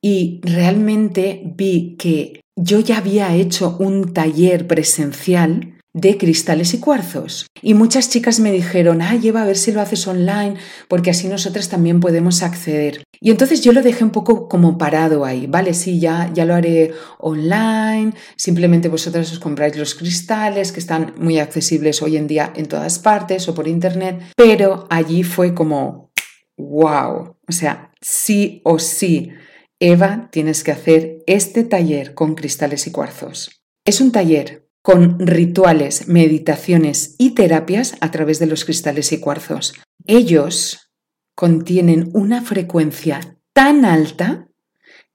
y 0.00 0.40
realmente 0.44 1.42
vi 1.56 1.96
que 1.98 2.40
yo 2.54 2.78
ya 2.78 2.98
había 2.98 3.34
hecho 3.34 3.76
un 3.80 4.12
taller 4.12 4.68
presencial 4.68 5.74
de 5.94 6.18
cristales 6.18 6.74
y 6.74 6.80
cuarzos. 6.80 7.46
Y 7.62 7.74
muchas 7.74 8.10
chicas 8.10 8.40
me 8.40 8.50
dijeron, 8.52 9.00
ah, 9.00 9.14
lleva 9.14 9.42
a 9.42 9.46
ver 9.46 9.56
si 9.56 9.72
lo 9.72 9.80
haces 9.80 10.06
online, 10.06 10.56
porque 10.88 11.10
así 11.10 11.28
nosotras 11.28 11.68
también 11.68 12.00
podemos 12.00 12.42
acceder. 12.42 13.04
Y 13.20 13.30
entonces 13.30 13.62
yo 13.62 13.72
lo 13.72 13.80
dejé 13.80 14.04
un 14.04 14.10
poco 14.10 14.48
como 14.48 14.76
parado 14.76 15.24
ahí, 15.24 15.46
¿vale? 15.46 15.72
Sí, 15.72 16.00
ya, 16.00 16.30
ya 16.34 16.44
lo 16.44 16.54
haré 16.54 16.92
online, 17.18 18.12
simplemente 18.36 18.88
vosotras 18.88 19.32
os 19.32 19.38
compráis 19.38 19.76
los 19.76 19.94
cristales 19.94 20.72
que 20.72 20.80
están 20.80 21.14
muy 21.16 21.38
accesibles 21.38 22.02
hoy 22.02 22.16
en 22.16 22.26
día 22.26 22.52
en 22.56 22.66
todas 22.66 22.98
partes 22.98 23.48
o 23.48 23.54
por 23.54 23.68
internet, 23.68 24.20
pero 24.36 24.86
allí 24.90 25.22
fue 25.22 25.54
como, 25.54 26.10
wow, 26.58 27.36
o 27.48 27.52
sea, 27.52 27.92
sí 28.00 28.60
o 28.64 28.80
sí, 28.80 29.30
Eva, 29.78 30.28
tienes 30.32 30.64
que 30.64 30.72
hacer 30.72 31.18
este 31.26 31.62
taller 31.62 32.14
con 32.14 32.34
cristales 32.34 32.86
y 32.88 32.90
cuarzos. 32.90 33.62
Es 33.84 34.00
un 34.00 34.12
taller 34.12 34.63
con 34.84 35.18
rituales, 35.18 36.08
meditaciones 36.08 37.14
y 37.16 37.30
terapias 37.30 37.94
a 38.02 38.10
través 38.10 38.38
de 38.38 38.44
los 38.44 38.66
cristales 38.66 39.12
y 39.12 39.18
cuarzos. 39.18 39.72
Ellos 40.04 40.90
contienen 41.34 42.10
una 42.12 42.42
frecuencia 42.42 43.40
tan 43.54 43.86
alta 43.86 44.46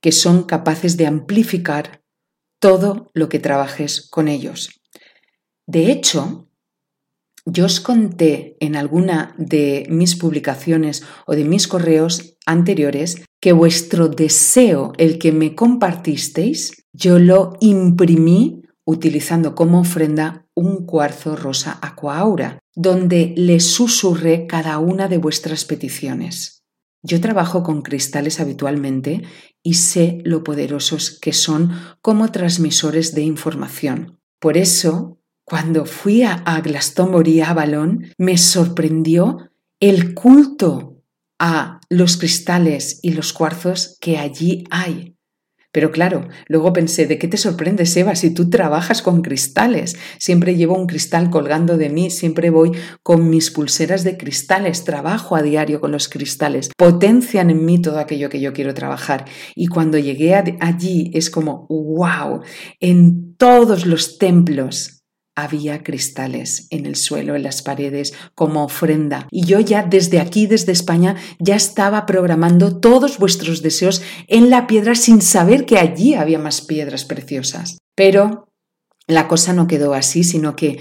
que 0.01 0.12
son 0.12 0.45
capaces 0.45 0.97
de 0.97 1.05
amplificar 1.05 2.01
todo 2.60 3.12
lo 3.13 3.29
que 3.29 3.38
trabajes 3.38 4.10
con 4.10 4.27
ellos. 4.27 4.82
De 5.67 5.91
hecho, 5.91 6.49
yo 7.45 7.65
os 7.65 7.79
conté 7.79 8.58
en 8.62 8.75
alguna 8.75 9.36
de 9.38 9.86
mis 9.88 10.15
publicaciones 10.15 11.03
o 11.27 11.36
de 11.36 11.43
mis 11.43 11.67
correos 11.67 12.38
anteriores 12.47 13.21
que 13.39 13.51
vuestro 13.51 14.08
deseo, 14.08 14.93
el 14.97 15.19
que 15.19 15.32
me 15.32 15.53
compartisteis, 15.53 16.88
yo 16.91 17.19
lo 17.19 17.53
imprimí 17.60 18.63
utilizando 18.89 19.54
como 19.54 19.82
ofrenda 19.82 20.47
un 20.56 20.88
cuarzo 20.88 21.36
rosa 21.36 21.78
aquaura, 21.82 22.58
donde 22.75 23.36
le 23.38 23.60
susurré 23.60 24.47
cada 24.47 24.80
una 24.80 25.08
de 25.08 25.19
vuestras 25.19 25.63
peticiones. 25.63 26.63
Yo 27.04 27.21
trabajo 27.21 27.62
con 27.62 27.84
cristales 27.84 28.39
habitualmente 28.39 29.21
y 29.62 29.75
sé 29.75 30.21
lo 30.25 30.43
poderosos 30.43 31.19
que 31.19 31.34
son 31.34 31.71
como 32.02 32.32
transmisores 32.32 33.13
de 33.13 33.21
información. 33.21 34.19
Por 34.39 34.58
eso, 34.58 35.21
cuando 35.45 35.86
fui 35.86 36.23
a, 36.23 36.43
Glastonbury, 36.60 37.41
a 37.41 37.52
Avalon, 37.52 38.12
me 38.17 38.39
sorprendió 38.39 39.52
el 39.80 40.15
culto 40.15 41.04
a 41.38 41.80
los 41.89 42.17
cristales 42.17 42.99
y 43.04 43.12
los 43.12 43.34
cuarzos 43.34 43.97
que 44.02 44.17
allí 44.17 44.63
hay. 44.71 45.15
Pero 45.71 45.91
claro, 45.91 46.27
luego 46.47 46.73
pensé, 46.73 47.05
¿de 47.05 47.19
qué 47.19 47.27
te 47.27 47.38
sorprendes, 47.38 47.95
Eva, 47.95 48.15
si 48.15 48.34
tú 48.34 48.49
trabajas 48.49 49.03
con 49.03 49.21
cristales? 49.21 49.97
Siempre 50.17 50.55
llevo 50.55 50.75
un 50.75 50.88
cristal 50.88 51.29
colgando 51.29 51.77
de 51.77 51.89
mí, 51.89 52.10
siempre 52.10 52.49
voy 52.49 52.71
con 53.03 53.29
mis 53.29 53.51
pulseras 53.51 54.03
de 54.03 54.17
cristales, 54.17 54.84
trabajo 54.84 55.36
a 55.36 55.43
diario 55.43 55.79
con 55.79 55.91
los 55.91 56.10
cristales, 56.10 56.71
potencian 56.75 57.51
en 57.51 57.65
mí 57.65 57.79
todo 57.82 57.99
aquello 57.99 58.29
que 58.29 58.39
yo 58.39 58.51
quiero 58.51 58.73
trabajar. 58.73 59.25
Y 59.55 59.67
cuando 59.67 59.99
llegué 59.99 60.34
allí 60.34 61.12
es 61.13 61.29
como, 61.29 61.67
wow, 61.69 62.41
en 62.79 63.36
todos 63.38 63.86
los 63.86 64.17
templos 64.17 64.99
había 65.41 65.84
cristales 65.84 66.67
en 66.69 66.86
el 66.86 66.95
suelo, 66.95 67.36
en 67.36 67.43
las 67.43 67.62
paredes, 67.62 68.13
como 68.36 68.63
ofrenda. 68.63 69.28
Y 69.32 69.45
yo 69.45 69.60
ya 69.60 69.84
desde 69.84 70.19
aquí, 70.19 70.47
desde 70.47 70.71
España, 70.71 71.15
ya 71.39 71.56
estaba 71.56 72.06
programando 72.06 72.80
todos 72.80 73.17
vuestros 73.17 73.62
deseos 73.62 74.02
en 74.28 74.49
la 74.49 74.67
piedra 74.67 74.95
sin 74.95 75.21
saber 75.21 75.65
que 75.65 75.78
allí 75.78 76.13
había 76.13 76.39
más 76.39 76.62
piedras 76.62 77.06
preciosas. 77.06 77.78
Pero 77.95 78.49
la 79.08 79.28
cosa 79.28 79.54
no 79.54 79.67
quedó 79.67 79.93
así, 79.93 80.23
sino 80.23 80.56
que 80.56 80.80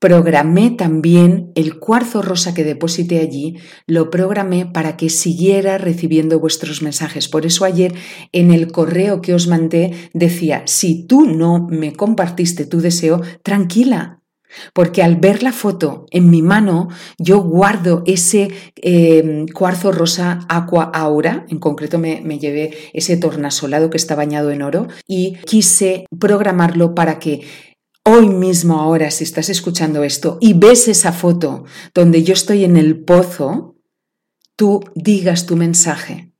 Programé 0.00 0.70
también 0.70 1.52
el 1.54 1.78
cuarzo 1.78 2.22
rosa 2.22 2.54
que 2.54 2.64
deposité 2.64 3.20
allí, 3.20 3.58
lo 3.86 4.08
programé 4.08 4.64
para 4.64 4.96
que 4.96 5.10
siguiera 5.10 5.76
recibiendo 5.76 6.40
vuestros 6.40 6.80
mensajes. 6.80 7.28
Por 7.28 7.44
eso 7.44 7.66
ayer 7.66 7.92
en 8.32 8.50
el 8.50 8.72
correo 8.72 9.20
que 9.20 9.34
os 9.34 9.46
mandé 9.46 9.92
decía, 10.14 10.62
si 10.64 11.06
tú 11.06 11.26
no 11.26 11.66
me 11.68 11.92
compartiste 11.92 12.64
tu 12.64 12.80
deseo, 12.80 13.20
tranquila, 13.42 14.20
porque 14.72 15.02
al 15.02 15.16
ver 15.16 15.42
la 15.42 15.52
foto 15.52 16.06
en 16.10 16.30
mi 16.30 16.42
mano, 16.42 16.88
yo 17.18 17.42
guardo 17.42 18.02
ese 18.06 18.48
em, 18.76 19.46
cuarzo 19.48 19.92
rosa 19.92 20.40
aqua 20.48 20.84
aura, 20.84 21.44
en 21.48 21.58
concreto 21.58 21.98
me, 21.98 22.20
me, 22.22 22.38
llevé 22.38 22.72
ese 22.92 23.16
tornasolado 23.16 23.90
que 23.90 23.96
está 23.96 24.14
bañado 24.14 24.50
en 24.50 24.62
oro 24.62 24.88
y 25.06 25.34
quise 25.46 26.06
programarlo 26.18 26.94
para 26.94 27.18
que 27.18 27.42
hoy 28.04 28.28
mismo 28.28 28.80
ahora, 28.80 29.10
si 29.10 29.24
estás 29.24 29.48
escuchando 29.48 30.04
esto 30.04 30.38
y 30.40 30.54
ves 30.54 30.88
esa 30.88 31.12
foto 31.12 31.64
donde 31.94 32.22
yo 32.22 32.34
estoy 32.34 32.64
en 32.64 32.76
el 32.76 33.04
pozo, 33.04 33.76
tú 34.56 34.80
digas 34.94 35.46
tu 35.46 35.56
mensaje. 35.56 36.32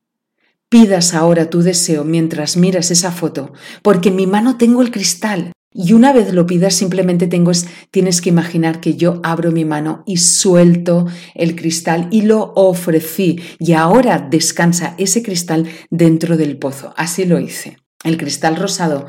Pidas 0.68 1.14
ahora 1.14 1.50
tu 1.50 1.62
deseo 1.62 2.04
mientras 2.04 2.56
miras 2.56 2.90
esa 2.90 3.10
foto, 3.10 3.52
porque 3.82 4.10
en 4.10 4.16
mi 4.16 4.26
mano 4.26 4.56
tengo 4.56 4.82
el 4.82 4.90
cristal. 4.90 5.52
Y 5.72 5.92
una 5.92 6.12
vez 6.12 6.32
lo 6.34 6.46
pidas, 6.46 6.74
simplemente 6.74 7.28
tienes 7.28 8.20
que 8.20 8.28
imaginar 8.28 8.80
que 8.80 8.96
yo 8.96 9.20
abro 9.22 9.52
mi 9.52 9.64
mano 9.64 10.02
y 10.04 10.16
suelto 10.16 11.06
el 11.34 11.54
cristal 11.54 12.08
y 12.10 12.22
lo 12.22 12.52
ofrecí. 12.56 13.40
Y 13.60 13.72
ahora 13.74 14.18
descansa 14.18 14.94
ese 14.98 15.22
cristal 15.22 15.68
dentro 15.88 16.36
del 16.36 16.58
pozo. 16.58 16.92
Así 16.96 17.24
lo 17.24 17.38
hice. 17.38 17.78
El 18.02 18.16
cristal 18.16 18.56
rosado 18.56 19.06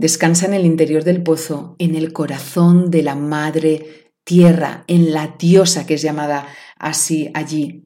Descansa 0.00 0.46
en 0.46 0.54
el 0.54 0.64
interior 0.64 1.04
del 1.04 1.22
pozo, 1.22 1.76
en 1.78 1.94
el 1.94 2.14
corazón 2.14 2.90
de 2.90 3.02
la 3.02 3.16
madre 3.16 4.14
tierra, 4.24 4.82
en 4.86 5.12
la 5.12 5.36
diosa 5.38 5.84
que 5.84 5.92
es 5.92 6.00
llamada 6.00 6.46
así 6.78 7.30
allí, 7.34 7.84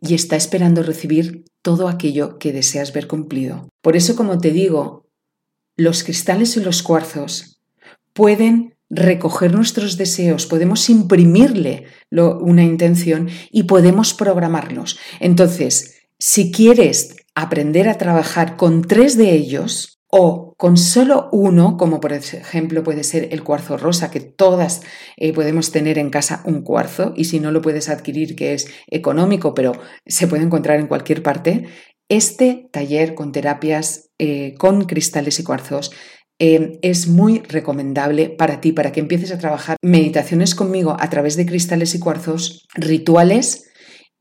y 0.00 0.14
está 0.14 0.34
esperando 0.34 0.82
recibir 0.82 1.44
todo 1.62 1.86
aquello 1.86 2.40
que 2.40 2.52
deseas 2.52 2.92
ver 2.92 3.06
cumplido. 3.06 3.68
Por 3.82 3.96
eso, 3.96 4.16
como 4.16 4.38
te 4.38 4.50
digo, 4.50 5.06
los 5.76 6.02
cristales 6.02 6.56
y 6.56 6.60
los 6.60 6.82
cuarzos 6.82 7.60
pueden 8.14 8.74
recoger 8.90 9.54
nuestros 9.54 9.96
deseos, 9.96 10.46
podemos 10.46 10.90
imprimirle 10.90 11.84
una 12.10 12.64
intención 12.64 13.28
y 13.52 13.62
podemos 13.62 14.12
programarlos. 14.12 14.98
Entonces, 15.20 16.00
si 16.18 16.50
quieres 16.50 17.14
aprender 17.36 17.88
a 17.88 17.96
trabajar 17.96 18.56
con 18.56 18.82
tres 18.82 19.16
de 19.16 19.34
ellos, 19.34 19.93
o 20.16 20.54
con 20.56 20.76
solo 20.76 21.28
uno, 21.32 21.76
como 21.76 21.98
por 21.98 22.12
ejemplo 22.12 22.84
puede 22.84 23.02
ser 23.02 23.30
el 23.32 23.42
cuarzo 23.42 23.76
rosa, 23.76 24.12
que 24.12 24.20
todas 24.20 24.82
eh, 25.16 25.32
podemos 25.32 25.72
tener 25.72 25.98
en 25.98 26.10
casa 26.10 26.40
un 26.44 26.62
cuarzo 26.62 27.14
y 27.16 27.24
si 27.24 27.40
no 27.40 27.50
lo 27.50 27.60
puedes 27.60 27.88
adquirir, 27.88 28.36
que 28.36 28.54
es 28.54 28.68
económico, 28.86 29.54
pero 29.54 29.72
se 30.06 30.28
puede 30.28 30.44
encontrar 30.44 30.78
en 30.78 30.86
cualquier 30.86 31.24
parte, 31.24 31.66
este 32.08 32.68
taller 32.70 33.16
con 33.16 33.32
terapias 33.32 34.10
eh, 34.18 34.54
con 34.56 34.84
cristales 34.84 35.40
y 35.40 35.42
cuarzos 35.42 35.90
eh, 36.38 36.78
es 36.82 37.08
muy 37.08 37.40
recomendable 37.40 38.30
para 38.30 38.60
ti, 38.60 38.70
para 38.70 38.92
que 38.92 39.00
empieces 39.00 39.32
a 39.32 39.38
trabajar 39.38 39.78
meditaciones 39.82 40.54
conmigo 40.54 40.96
a 40.96 41.10
través 41.10 41.34
de 41.34 41.44
cristales 41.44 41.92
y 41.96 41.98
cuarzos, 41.98 42.68
rituales 42.76 43.68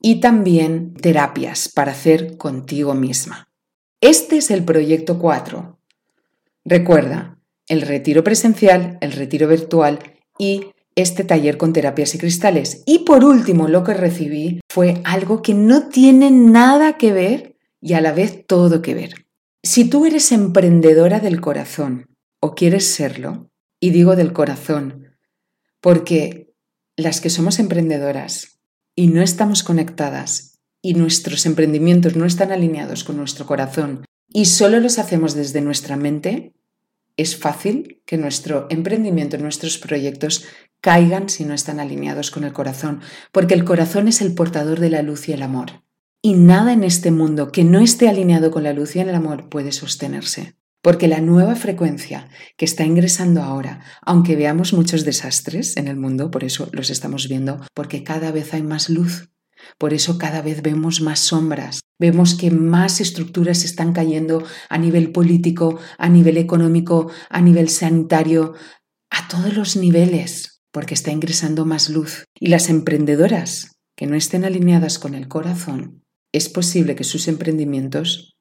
y 0.02 0.22
también 0.22 0.96
terapias 0.96 1.70
para 1.70 1.92
hacer 1.92 2.36
contigo 2.38 2.96
misma. 2.96 3.54
Este 4.02 4.36
es 4.36 4.52
el 4.52 4.66
proyecto 4.66 5.18
4, 5.18 5.80
Recuerda, 6.66 7.40
el 7.68 7.82
retiro 7.82 8.24
presencial, 8.24 8.98
el 9.02 9.12
retiro 9.12 9.48
virtual 9.48 10.00
y 10.38 10.68
este 10.96 11.24
taller 11.24 11.58
con 11.58 11.74
terapias 11.74 12.16
y 12.16 12.18
cristales. 12.18 12.84
Y 12.86 13.00
por 13.00 13.24
último, 13.24 13.68
lo 13.68 13.84
que 13.84 13.94
recibí 13.94 14.62
fue 14.70 15.02
algo 15.04 15.42
que 15.42 15.54
no 15.54 15.90
tiene 15.90 16.32
nada 16.32 16.98
que 16.98 17.12
ver 17.12 17.58
y 17.82 17.94
a 17.94 18.02
la 18.02 18.12
vez 18.12 18.46
todo 18.48 18.82
que 18.82 18.94
ver. 18.94 19.26
Si 19.64 19.90
tú 19.90 20.06
eres 20.06 20.32
emprendedora 20.32 21.20
del 21.20 21.42
corazón 21.42 22.08
o 22.40 22.54
quieres 22.54 22.86
serlo, 22.94 23.50
y 23.80 23.90
digo 23.90 24.16
del 24.16 24.32
corazón, 24.32 25.08
porque 25.82 26.54
las 26.96 27.20
que 27.20 27.30
somos 27.30 27.60
emprendedoras 27.60 28.60
y 28.96 29.08
no 29.08 29.22
estamos 29.22 29.64
conectadas 29.64 30.60
y 30.82 30.94
nuestros 30.94 31.46
emprendimientos 31.46 32.16
no 32.16 32.26
están 32.26 32.54
alineados 32.54 33.04
con 33.04 33.18
nuestro 33.18 33.46
corazón 33.46 34.06
y 34.30 34.46
solo 34.46 34.80
los 34.80 35.00
hacemos 35.00 35.36
desde 35.36 35.62
nuestra 35.62 35.96
mente, 35.96 36.54
es 37.18 37.38
fácil 37.38 38.02
que 38.06 38.18
nuestro 38.18 38.68
emprendimiento, 38.70 39.38
nuestros 39.38 39.78
proyectos 39.78 40.46
caigan 40.82 41.30
si 41.30 41.46
no 41.46 41.54
están 41.54 41.80
alineados 41.80 42.32
con 42.32 42.44
el 42.44 42.54
corazón, 42.54 43.02
porque 43.32 43.54
el 43.54 43.64
corazón 43.64 44.08
es 44.08 44.22
el 44.22 44.34
portador 44.34 44.80
de 44.80 44.90
la 44.90 45.02
luz 45.02 45.30
y 45.30 45.34
el 45.34 45.42
amor. 45.42 45.84
Y 46.22 46.34
nada 46.34 46.74
en 46.74 46.84
este 46.84 47.12
mundo 47.12 47.52
que 47.52 47.64
no 47.64 47.80
esté 47.80 48.10
alineado 48.10 48.52
con 48.52 48.64
la 48.64 48.74
luz 48.74 48.96
y 48.96 49.00
el 49.00 49.14
amor 49.14 49.50
puede 49.50 49.72
sostenerse. 49.72 50.56
Porque 50.82 51.08
la 51.08 51.22
nueva 51.22 51.56
frecuencia 51.56 52.28
que 52.58 52.66
está 52.66 52.84
ingresando 52.84 53.42
ahora, 53.42 53.86
aunque 54.02 54.36
veamos 54.36 54.74
muchos 54.74 55.06
desastres 55.06 55.78
en 55.78 55.88
el 55.88 55.96
mundo, 55.96 56.30
por 56.30 56.44
eso 56.44 56.70
los 56.74 56.90
estamos 56.90 57.30
viendo, 57.30 57.62
porque 57.74 58.04
cada 58.04 58.32
vez 58.32 58.54
hay 58.54 58.64
más 58.64 58.90
luz, 58.90 59.30
por 59.78 59.94
eso 59.94 60.18
cada 60.18 60.42
vez 60.42 60.62
vemos 60.62 61.02
más 61.02 61.20
sombras, 61.20 61.82
vemos 62.00 62.36
que 62.36 62.52
más 62.52 63.02
estructuras 63.02 63.64
están 63.64 63.94
cayendo 63.94 64.44
a 64.70 64.78
nivel 64.78 65.12
político, 65.12 65.80
a 65.98 66.10
nivel 66.10 66.38
económico, 66.38 67.12
a 67.30 67.42
nivel 67.42 67.70
sanitario, 67.70 68.54
a 69.10 69.28
todos 69.28 69.56
los 69.56 69.76
niveles, 69.76 70.62
porque 70.72 70.94
está 70.94 71.12
ingresando 71.12 71.66
más 71.66 71.90
luz. 71.90 72.26
Y 72.40 72.48
las 72.48 72.70
emprendedoras 72.70 73.74
que 73.96 74.08
no 74.08 74.16
estén 74.16 74.44
alineadas 74.44 75.00
con 75.00 75.14
el 75.14 75.28
corazón, 75.28 76.04
es 76.34 76.50
posible 76.50 76.96
que 76.96 77.04
sus 77.04 77.28
emprendimientos 77.28 78.36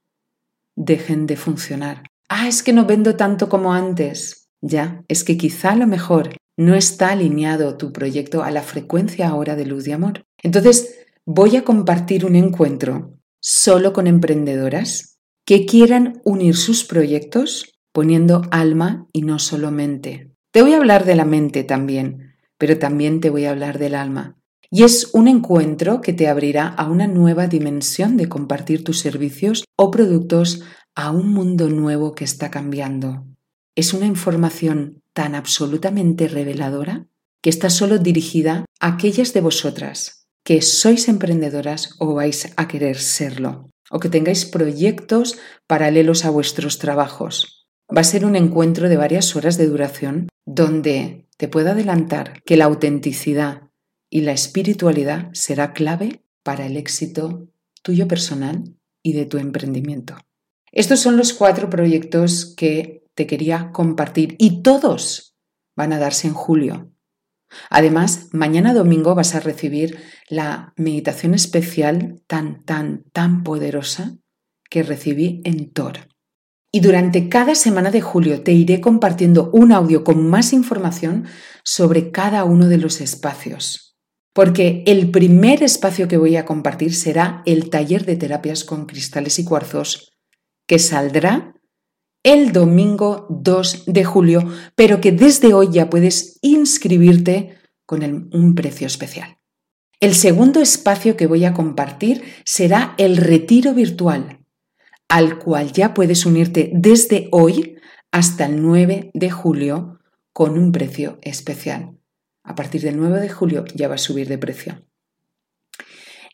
dejen 0.77 1.27
de 1.27 1.37
funcionar. 1.37 2.05
Ah, 2.29 2.49
es 2.49 2.63
que 2.63 2.73
no 2.73 2.87
vendo 2.87 3.17
tanto 3.17 3.49
como 3.49 3.75
antes. 3.75 4.49
Ya, 4.63 5.05
es 5.09 5.25
que 5.25 5.37
quizá 5.37 5.73
a 5.73 5.77
lo 5.77 5.87
mejor 5.87 6.37
no 6.57 6.75
está 6.75 7.11
alineado 7.11 7.77
tu 7.77 7.93
proyecto 7.93 8.43
a 8.43 8.51
la 8.51 8.63
frecuencia 8.63 9.29
ahora 9.29 9.57
de 9.57 9.67
luz 9.67 9.87
y 9.87 9.93
amor. 9.93 10.25
Entonces, 10.43 11.02
voy 11.25 11.57
a 11.57 11.63
compartir 11.63 12.25
un 12.25 12.35
encuentro 12.35 13.19
solo 13.41 13.93
con 13.93 14.07
emprendedoras 14.07 15.19
que 15.45 15.67
quieran 15.67 16.21
unir 16.25 16.57
sus 16.57 16.85
proyectos 16.85 17.75
poniendo 17.93 18.43
alma 18.51 19.07
y 19.13 19.23
no 19.23 19.39
solo 19.39 19.71
mente. 19.71 20.33
Te 20.51 20.63
voy 20.63 20.73
a 20.73 20.79
hablar 20.79 21.05
de 21.05 21.15
la 21.15 21.25
mente 21.25 21.63
también, 21.63 22.35
pero 22.59 22.79
también 22.79 23.21
te 23.21 23.31
voy 23.31 23.45
a 23.45 23.51
hablar 23.51 23.79
del 23.79 23.95
alma. 23.95 24.37
Y 24.71 24.85
es 24.85 25.11
un 25.13 25.29
encuentro 25.29 26.01
que 26.01 26.13
te 26.13 26.29
abrirá 26.29 26.67
a 26.67 26.89
una 26.89 27.07
nueva 27.07 27.47
dimensión 27.47 28.17
de 28.17 28.29
compartir 28.29 28.83
tus 28.83 28.99
servicios 28.99 29.65
o 29.77 29.91
productos 29.91 30.63
a 30.95 31.11
un 31.11 31.33
mundo 31.33 31.69
nuevo 31.69 32.15
que 32.15 32.25
está 32.25 32.51
cambiando. 32.51 33.27
Es 33.75 33.95
una 33.95 34.07
información 34.07 35.03
tan 35.13 35.35
absolutamente 35.35 36.27
reveladora 36.27 37.07
que 37.43 37.51
está 37.51 37.71
solo 37.71 37.99
dirigida 37.99 38.65
a 38.81 38.95
aquellas 38.95 39.33
de 39.35 39.41
vosotras 39.41 40.22
que 40.45 40.61
sois 40.63 41.09
emprendedoras 41.09 41.95
o 41.99 42.15
vais 42.15 42.53
a 42.57 42.67
querer 42.67 42.99
serlo, 42.99 43.71
o 43.91 44.01
que 44.01 44.09
tengáis 44.09 44.45
proyectos 44.45 45.39
paralelos 45.67 46.25
a 46.25 46.31
vuestros 46.31 46.79
trabajos. 46.79 47.67
Va 47.95 48.01
a 48.01 48.05
ser 48.05 48.25
un 48.25 48.37
encuentro 48.37 48.89
de 48.89 48.97
varias 48.97 49.37
horas 49.37 49.57
de 49.57 49.67
duración 49.67 50.29
donde 50.47 51.29
te 51.37 51.49
puedo 51.49 51.71
adelantar 51.71 52.43
que 52.45 52.57
la 52.57 52.65
autenticidad 52.65 53.71
y 54.11 54.23
la 54.23 54.33
espiritualidad 54.33 55.31
será 55.33 55.73
clave 55.73 56.25
para 56.43 56.67
el 56.67 56.77
éxito 56.77 57.49
tuyo 57.83 58.09
personal 58.09 58.77
y 59.03 59.13
de 59.13 59.27
tu 59.27 59.39
emprendimiento. 59.39 60.17
Estos 60.71 61.01
son 61.01 61.17
los 61.17 61.33
cuatro 61.33 61.69
proyectos 61.69 62.55
que 62.57 63.05
te 63.15 63.27
quería 63.27 63.71
compartir 63.73 64.37
y 64.39 64.63
todos 64.63 65.37
van 65.77 65.93
a 65.93 65.99
darse 65.99 66.29
en 66.29 66.35
julio. 66.35 66.92
Además, 67.71 68.29
mañana 68.33 68.75
domingo 68.75 69.15
vas 69.15 69.35
a 69.35 69.41
recibir 69.41 69.99
la 70.29 70.73
meditación 70.77 71.35
especial 71.35 72.23
tan, 72.27 72.65
tan, 72.65 73.05
tan 73.13 73.43
poderosa 73.43 74.17
que 74.71 74.83
recibí 74.83 75.41
en 75.45 75.73
Tor. 75.73 76.09
Y 76.73 76.81
durante 76.81 77.29
cada 77.29 77.55
semana 77.55 77.91
de 77.91 78.01
julio 78.01 78.43
te 78.43 78.53
iré 78.53 78.81
compartiendo 78.81 79.51
un 79.53 79.73
audio 79.73 80.05
con 80.05 80.27
más 80.29 80.55
información 80.55 81.27
sobre 81.63 82.11
cada 82.11 82.45
uno 82.45 82.69
de 82.69 82.79
los 82.79 83.03
espacios. 83.03 83.99
Porque 84.33 84.83
el 84.87 85.11
primer 85.11 85.63
espacio 85.63 86.09
que 86.09 86.17
voy 86.17 86.37
a 86.37 86.47
compartir 86.47 86.95
será 86.95 87.43
el 87.45 87.69
taller 87.69 88.07
de 88.07 88.17
terapias 88.17 88.65
con 88.65 88.87
cristales 88.87 89.39
y 89.39 89.45
cuarzos, 89.45 90.13
que 90.67 90.79
saldrá 90.79 91.52
el 92.23 92.53
domingo 92.53 93.27
2 93.31 93.85
de 93.87 94.05
julio, 94.05 94.45
pero 94.75 95.01
que 95.01 95.13
desde 95.13 95.55
hoy 95.55 95.69
ya 95.73 95.91
puedes 95.91 96.39
inscribirte 96.43 97.59
con 97.87 98.31
un 98.33 98.55
precio 98.55 98.87
especial. 98.87 99.39
El 100.01 100.15
segundo 100.15 100.61
espacio 100.61 101.17
que 101.17 101.27
voy 101.27 101.45
a 101.45 101.55
compartir 101.55 102.23
será 102.45 102.95
el 102.99 103.17
retiro 103.17 103.75
virtual, 103.75 104.45
al 105.09 105.39
cual 105.39 105.73
ya 105.73 105.95
puedes 105.95 106.27
unirte 106.27 106.71
desde 106.75 107.29
hoy 107.31 107.77
hasta 108.11 108.47
el 108.47 108.63
9 108.63 109.11
de 109.15 109.31
julio 109.31 110.01
con 110.33 110.59
un 110.59 110.73
precio 110.73 111.19
especial. 111.23 111.99
A 112.45 112.55
partir 112.55 112.81
del 112.83 112.97
9 112.97 113.21
de 113.21 113.29
julio 113.29 113.65
ya 113.75 113.89
va 113.89 113.95
a 113.95 113.99
subir 113.99 114.29
de 114.29 114.39
precio. 114.39 114.85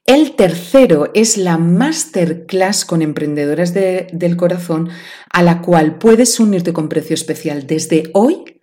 El 0.09 0.37
tercero 0.37 1.11
es 1.12 1.37
la 1.37 1.59
masterclass 1.59 2.87
con 2.87 3.03
emprendedoras 3.03 3.75
del 3.75 4.37
corazón 4.38 4.88
a 5.31 5.42
la 5.42 5.61
cual 5.61 5.99
puedes 5.99 6.40
unirte 6.40 6.73
con 6.73 6.88
precio 6.88 7.12
especial 7.12 7.66
desde 7.66 8.05
hoy 8.14 8.62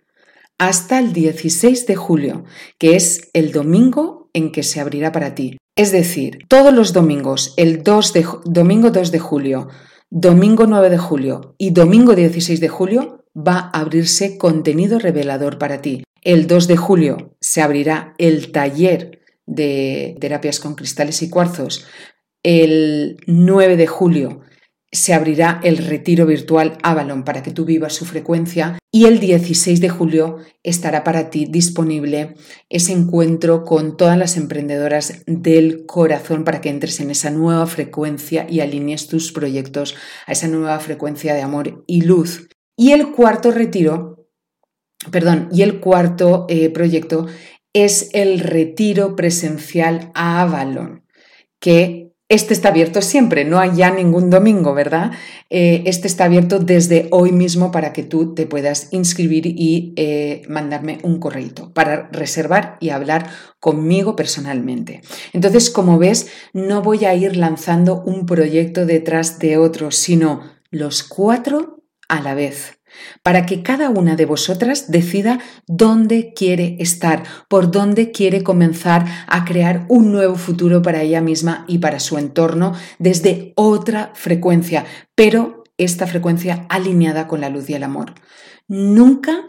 hasta 0.58 0.98
el 0.98 1.12
16 1.12 1.86
de 1.86 1.94
julio, 1.94 2.44
que 2.78 2.96
es 2.96 3.30
el 3.32 3.52
domingo 3.52 4.28
en 4.32 4.50
que 4.50 4.64
se 4.64 4.80
abrirá 4.80 5.12
para 5.12 5.36
ti. 5.36 5.56
Es 5.76 5.92
decir, 5.92 6.38
todos 6.48 6.74
los 6.74 6.92
domingos, 6.92 7.54
el 7.56 7.84
2 7.84 8.12
de, 8.12 8.26
domingo 8.44 8.90
2 8.90 9.12
de 9.12 9.18
julio, 9.20 9.68
domingo 10.10 10.66
9 10.66 10.90
de 10.90 10.98
julio 10.98 11.54
y 11.58 11.70
domingo 11.70 12.16
16 12.16 12.58
de 12.58 12.68
julio 12.68 13.24
va 13.36 13.70
a 13.72 13.82
abrirse 13.82 14.36
contenido 14.36 14.98
revelador 14.98 15.58
para 15.58 15.80
ti. 15.80 16.02
El 16.22 16.48
2 16.48 16.66
de 16.66 16.76
julio 16.76 17.36
se 17.40 17.62
abrirá 17.62 18.14
el 18.18 18.50
taller 18.50 19.20
de 19.46 20.16
terapias 20.20 20.60
con 20.60 20.74
cristales 20.74 21.22
y 21.22 21.30
cuarzos. 21.30 21.86
El 22.42 23.16
9 23.26 23.76
de 23.76 23.86
julio 23.86 24.42
se 24.92 25.14
abrirá 25.14 25.60
el 25.62 25.78
retiro 25.78 26.26
virtual 26.26 26.78
Avalon 26.82 27.24
para 27.24 27.42
que 27.42 27.50
tú 27.50 27.64
vivas 27.64 27.94
su 27.94 28.04
frecuencia 28.04 28.78
y 28.92 29.04
el 29.04 29.20
16 29.20 29.80
de 29.80 29.88
julio 29.88 30.38
estará 30.62 31.04
para 31.04 31.28
ti 31.28 31.44
disponible 31.44 32.34
ese 32.70 32.92
encuentro 32.92 33.64
con 33.64 33.96
todas 33.96 34.16
las 34.16 34.36
emprendedoras 34.36 35.22
del 35.26 35.84
corazón 35.86 36.44
para 36.44 36.60
que 36.60 36.70
entres 36.70 37.00
en 37.00 37.10
esa 37.10 37.30
nueva 37.30 37.66
frecuencia 37.66 38.46
y 38.48 38.60
alinees 38.60 39.08
tus 39.08 39.32
proyectos 39.32 39.96
a 40.26 40.32
esa 40.32 40.48
nueva 40.48 40.78
frecuencia 40.80 41.34
de 41.34 41.42
amor 41.42 41.84
y 41.86 42.02
luz. 42.02 42.48
Y 42.76 42.92
el 42.92 43.12
cuarto 43.12 43.50
retiro, 43.50 44.28
perdón, 45.10 45.48
y 45.52 45.62
el 45.62 45.80
cuarto 45.80 46.46
eh, 46.48 46.70
proyecto 46.70 47.26
es 47.84 48.08
el 48.12 48.40
retiro 48.40 49.16
presencial 49.16 50.10
a 50.14 50.40
Avalon, 50.40 51.04
que 51.60 52.06
este 52.28 52.54
está 52.54 52.70
abierto 52.70 53.02
siempre, 53.02 53.44
no 53.44 53.60
hay 53.60 53.76
ya 53.76 53.90
ningún 53.90 54.30
domingo, 54.30 54.74
¿verdad? 54.74 55.12
Eh, 55.48 55.84
este 55.86 56.08
está 56.08 56.24
abierto 56.24 56.58
desde 56.58 57.06
hoy 57.12 57.30
mismo 57.30 57.70
para 57.70 57.92
que 57.92 58.02
tú 58.02 58.34
te 58.34 58.46
puedas 58.46 58.88
inscribir 58.92 59.46
y 59.46 59.92
eh, 59.96 60.42
mandarme 60.48 60.98
un 61.02 61.20
correo 61.20 61.72
para 61.72 62.08
reservar 62.10 62.78
y 62.80 62.88
hablar 62.88 63.30
conmigo 63.60 64.16
personalmente. 64.16 65.02
Entonces, 65.34 65.70
como 65.70 65.98
ves, 65.98 66.28
no 66.52 66.82
voy 66.82 67.04
a 67.04 67.14
ir 67.14 67.36
lanzando 67.36 68.02
un 68.04 68.26
proyecto 68.26 68.86
detrás 68.86 69.38
de 69.38 69.58
otro, 69.58 69.92
sino 69.92 70.40
los 70.70 71.04
cuatro 71.04 71.84
a 72.08 72.20
la 72.22 72.34
vez 72.34 72.80
para 73.22 73.46
que 73.46 73.62
cada 73.62 73.90
una 73.90 74.16
de 74.16 74.26
vosotras 74.26 74.90
decida 74.90 75.40
dónde 75.66 76.32
quiere 76.34 76.76
estar, 76.78 77.22
por 77.48 77.70
dónde 77.70 78.10
quiere 78.10 78.42
comenzar 78.42 79.04
a 79.26 79.44
crear 79.44 79.86
un 79.88 80.12
nuevo 80.12 80.36
futuro 80.36 80.82
para 80.82 81.02
ella 81.02 81.20
misma 81.20 81.64
y 81.68 81.78
para 81.78 82.00
su 82.00 82.18
entorno 82.18 82.74
desde 82.98 83.52
otra 83.56 84.12
frecuencia, 84.14 84.84
pero 85.14 85.64
esta 85.78 86.06
frecuencia 86.06 86.66
alineada 86.68 87.26
con 87.26 87.40
la 87.40 87.50
luz 87.50 87.68
y 87.70 87.74
el 87.74 87.82
amor. 87.82 88.14
Nunca 88.68 89.46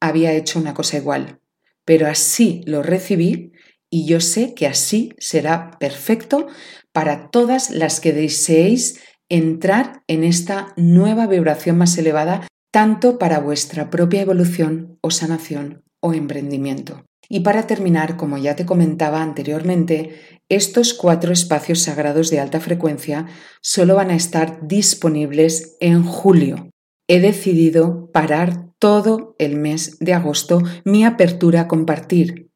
había 0.00 0.32
hecho 0.32 0.58
una 0.58 0.74
cosa 0.74 0.96
igual, 0.96 1.40
pero 1.84 2.06
así 2.06 2.62
lo 2.66 2.82
recibí 2.82 3.52
y 3.90 4.06
yo 4.06 4.20
sé 4.20 4.54
que 4.54 4.66
así 4.66 5.12
será 5.18 5.72
perfecto 5.78 6.46
para 6.92 7.30
todas 7.30 7.70
las 7.70 8.00
que 8.00 8.12
deseéis 8.12 9.00
entrar 9.28 10.02
en 10.06 10.24
esta 10.24 10.72
nueva 10.76 11.26
vibración 11.26 11.78
más 11.78 11.96
elevada 11.98 12.46
tanto 12.70 13.18
para 13.18 13.40
vuestra 13.40 13.90
propia 13.90 14.22
evolución 14.22 14.98
o 15.00 15.10
sanación 15.10 15.82
o 16.00 16.14
emprendimiento. 16.14 17.04
Y 17.28 17.40
para 17.40 17.66
terminar, 17.66 18.16
como 18.16 18.38
ya 18.38 18.56
te 18.56 18.66
comentaba 18.66 19.22
anteriormente, 19.22 20.40
estos 20.48 20.94
cuatro 20.94 21.32
espacios 21.32 21.80
sagrados 21.80 22.30
de 22.30 22.40
alta 22.40 22.58
frecuencia 22.58 23.26
solo 23.60 23.94
van 23.94 24.10
a 24.10 24.16
estar 24.16 24.66
disponibles 24.66 25.76
en 25.80 26.02
julio. 26.02 26.70
He 27.06 27.20
decidido 27.20 28.10
parar 28.12 28.70
todo 28.78 29.36
el 29.38 29.56
mes 29.56 29.98
de 30.00 30.14
agosto 30.14 30.62
mi 30.84 31.04
apertura 31.04 31.62
a 31.62 31.68
compartir 31.68 32.50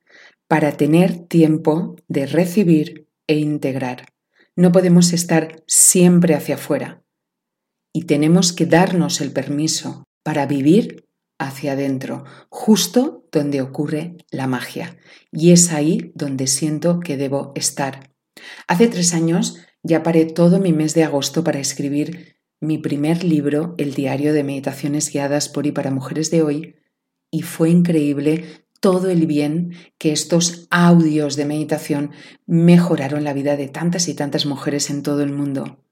para 0.49 0.73
tener 0.73 1.19
tiempo 1.27 1.97
de 2.09 2.27
recibir 2.27 3.09
e 3.29 3.37
integrar. 3.37 4.07
No 4.57 4.73
podemos 4.73 5.13
estar 5.13 5.63
siempre 5.67 6.35
hacia 6.35 6.57
afuera 6.57 7.04
y 7.97 8.03
tenemos 8.03 8.53
que 8.53 8.67
darnos 8.67 9.21
el 9.21 9.33
permiso 9.33 10.05
para 10.25 10.47
vivir 10.47 11.07
hacia 11.39 11.73
adentro, 11.73 12.25
justo 12.49 13.27
donde 13.31 13.63
ocurre 13.63 14.17
la 14.31 14.47
magia. 14.47 14.99
Y 15.33 15.53
es 15.53 15.73
ahí 15.73 16.13
donde 16.15 16.49
siento 16.49 17.01
que 17.01 17.17
debo 17.17 17.53
estar. 17.55 18.11
Hace 18.67 18.89
tres 18.89 19.15
años 19.15 19.59
ya 19.83 20.03
paré 20.03 20.25
todo 20.25 20.59
mi 20.59 20.73
mes 20.73 20.95
de 20.95 21.05
agosto 21.05 21.45
para 21.45 21.61
escribir 21.61 22.37
mi 22.61 22.79
primer 22.79 23.23
libro, 23.23 23.75
El 23.79 23.95
diario 23.95 24.33
de 24.33 24.43
meditaciones 24.43 25.13
guiadas 25.13 25.49
por 25.49 25.67
y 25.67 25.73
para 25.73 25.91
mujeres 25.91 26.31
de 26.31 26.43
hoy, 26.43 26.77
y 27.31 27.43
fue 27.43 27.71
increíble 27.71 28.67
todo 28.81 29.09
el 29.09 29.27
bien 29.27 29.73
que 29.99 30.13
estos 30.13 30.67
audios 30.71 31.37
de 31.37 31.45
meditación 31.45 32.11
mejoraron 32.47 33.23
la 33.23 33.33
vida 33.33 33.57
de 33.57 33.69
tantas 33.69 34.09
y 34.09 34.15
tantas 34.15 34.47
mujeres 34.47 34.91
en 34.91 35.03
todo 35.03 35.23
el 35.23 35.33
mundo. 35.33 35.84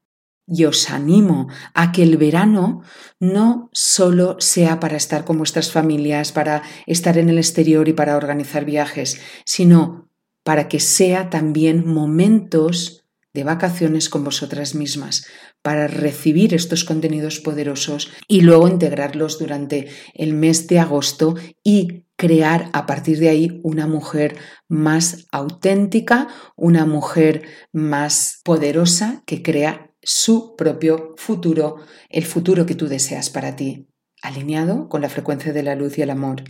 Y 0.46 0.64
os 0.64 0.90
animo 0.90 1.48
a 1.74 1.92
que 1.92 2.02
el 2.02 2.16
verano 2.16 2.82
no 3.20 3.70
solo 3.72 4.36
sea 4.40 4.80
para 4.80 4.96
estar 4.96 5.24
con 5.24 5.38
vuestras 5.38 5.70
familias, 5.70 6.32
para 6.32 6.62
estar 6.86 7.16
en 7.16 7.28
el 7.28 7.38
exterior 7.38 7.88
y 7.88 7.92
para 7.92 8.16
organizar 8.16 8.64
viajes, 8.64 9.20
sino 9.44 10.10
para 10.42 10.68
que 10.68 10.80
sea 10.80 11.30
también 11.30 11.86
momentos 11.86 13.02
de 13.34 13.44
vacaciones 13.44 14.08
con 14.08 14.24
vosotras 14.24 14.74
mismas, 14.74 15.26
para 15.62 15.86
recibir 15.86 16.54
estos 16.54 16.84
contenidos 16.84 17.40
poderosos 17.40 18.10
y 18.28 18.42
luego 18.42 18.68
integrarlos 18.68 19.38
durante 19.38 19.88
el 20.14 20.34
mes 20.34 20.66
de 20.66 20.80
agosto 20.80 21.34
y 21.62 22.04
crear 22.16 22.68
a 22.72 22.84
partir 22.84 23.18
de 23.18 23.28
ahí 23.30 23.60
una 23.62 23.86
mujer 23.86 24.36
más 24.68 25.26
auténtica, 25.32 26.28
una 26.56 26.84
mujer 26.84 27.42
más 27.72 28.40
poderosa 28.44 29.22
que 29.24 29.42
crea 29.42 29.91
su 30.02 30.56
propio 30.56 31.14
futuro, 31.16 31.76
el 32.08 32.24
futuro 32.24 32.66
que 32.66 32.74
tú 32.74 32.88
deseas 32.88 33.30
para 33.30 33.56
ti, 33.56 33.88
alineado 34.20 34.88
con 34.88 35.00
la 35.00 35.08
frecuencia 35.08 35.52
de 35.52 35.62
la 35.62 35.74
luz 35.74 35.98
y 35.98 36.02
el 36.02 36.10
amor. 36.10 36.44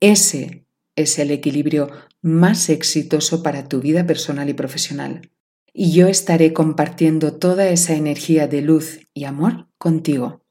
Ese 0.00 0.66
es 0.96 1.18
el 1.18 1.30
equilibrio 1.30 1.90
más 2.20 2.68
exitoso 2.68 3.42
para 3.42 3.68
tu 3.68 3.80
vida 3.80 4.06
personal 4.06 4.48
y 4.48 4.54
profesional. 4.54 5.30
Y 5.72 5.92
yo 5.92 6.08
estaré 6.08 6.52
compartiendo 6.52 7.38
toda 7.38 7.68
esa 7.68 7.94
energía 7.94 8.48
de 8.48 8.62
luz 8.62 9.00
y 9.14 9.24
amor 9.24 9.68
contigo, 9.78 10.44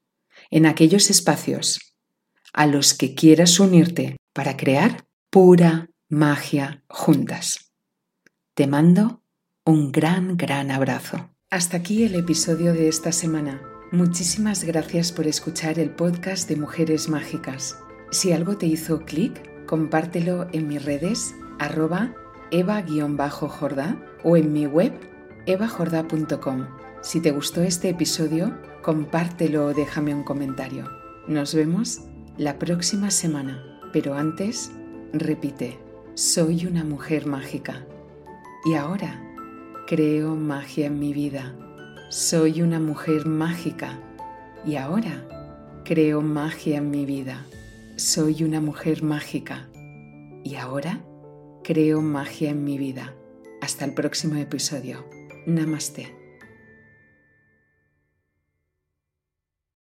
en 0.50 0.66
aquellos 0.66 1.10
espacios 1.10 1.94
a 2.54 2.66
los 2.66 2.94
que 2.94 3.14
quieras 3.14 3.60
unirte 3.60 4.18
para 4.34 4.58
crear 4.58 5.06
pura 5.30 5.90
magia 6.10 6.84
juntas. 6.88 7.72
Te 8.54 8.68
mando 8.68 9.22
un 9.66 9.92
gran, 9.92 10.38
gran 10.38 10.72
abrazo. 10.72 11.37
Hasta 11.50 11.78
aquí 11.78 12.04
el 12.04 12.16
episodio 12.16 12.74
de 12.74 12.90
esta 12.90 13.14
semana. 13.14 13.62
Muchísimas 13.94 14.66
gracias 14.66 15.14
por 15.14 15.28
escuchar 15.28 15.80
el 15.80 15.92
podcast 15.92 16.50
de 16.50 16.58
Mujeres 16.58 17.08
Mágicas. 17.08 17.78
Si 18.12 18.34
algo 18.34 18.58
te 18.58 18.66
hizo 18.66 19.06
clic, 19.06 19.66
compártelo 19.66 20.50
en 20.52 20.68
mis 20.68 20.84
redes 20.84 21.34
arroba 21.58 22.14
eva-jorda 22.52 23.96
o 24.26 24.36
en 24.36 24.52
mi 24.52 24.66
web 24.66 24.92
evajorda.com. 25.46 26.68
Si 27.02 27.22
te 27.22 27.32
gustó 27.32 27.62
este 27.62 27.88
episodio, 27.88 28.58
compártelo 28.82 29.68
o 29.68 29.74
déjame 29.74 30.14
un 30.14 30.24
comentario. 30.24 30.92
Nos 31.30 31.56
vemos 31.56 32.02
la 32.38 32.60
próxima 32.60 33.10
semana, 33.10 33.64
pero 33.94 34.16
antes, 34.16 34.74
repite, 35.14 35.80
soy 36.14 36.66
una 36.66 36.84
mujer 36.84 37.26
mágica. 37.26 37.86
Y 38.66 38.74
ahora 38.74 39.24
creo 39.88 40.36
magia 40.36 40.88
en 40.88 41.00
mi 41.00 41.14
vida. 41.14 41.56
Soy 42.10 42.62
una 42.62 42.80
mujer 42.80 43.26
mágica. 43.26 43.98
Y 44.66 44.76
ahora 44.76 45.26
creo 45.86 46.22
magia 46.22 46.78
en 46.78 46.92
mi 46.92 47.06
vida. 47.06 47.46
Soy 47.96 48.44
una 48.44 48.60
mujer 48.60 49.02
mágica. 49.02 49.70
Y 50.44 50.56
ahora 50.56 51.00
creo 51.64 52.02
magia 52.02 52.50
en 52.50 52.66
mi 52.66 52.78
vida. 52.78 53.16
Hasta 53.62 53.86
el 53.86 53.94
próximo 53.94 54.36
episodio. 54.36 55.06
Namaste. 55.46 56.17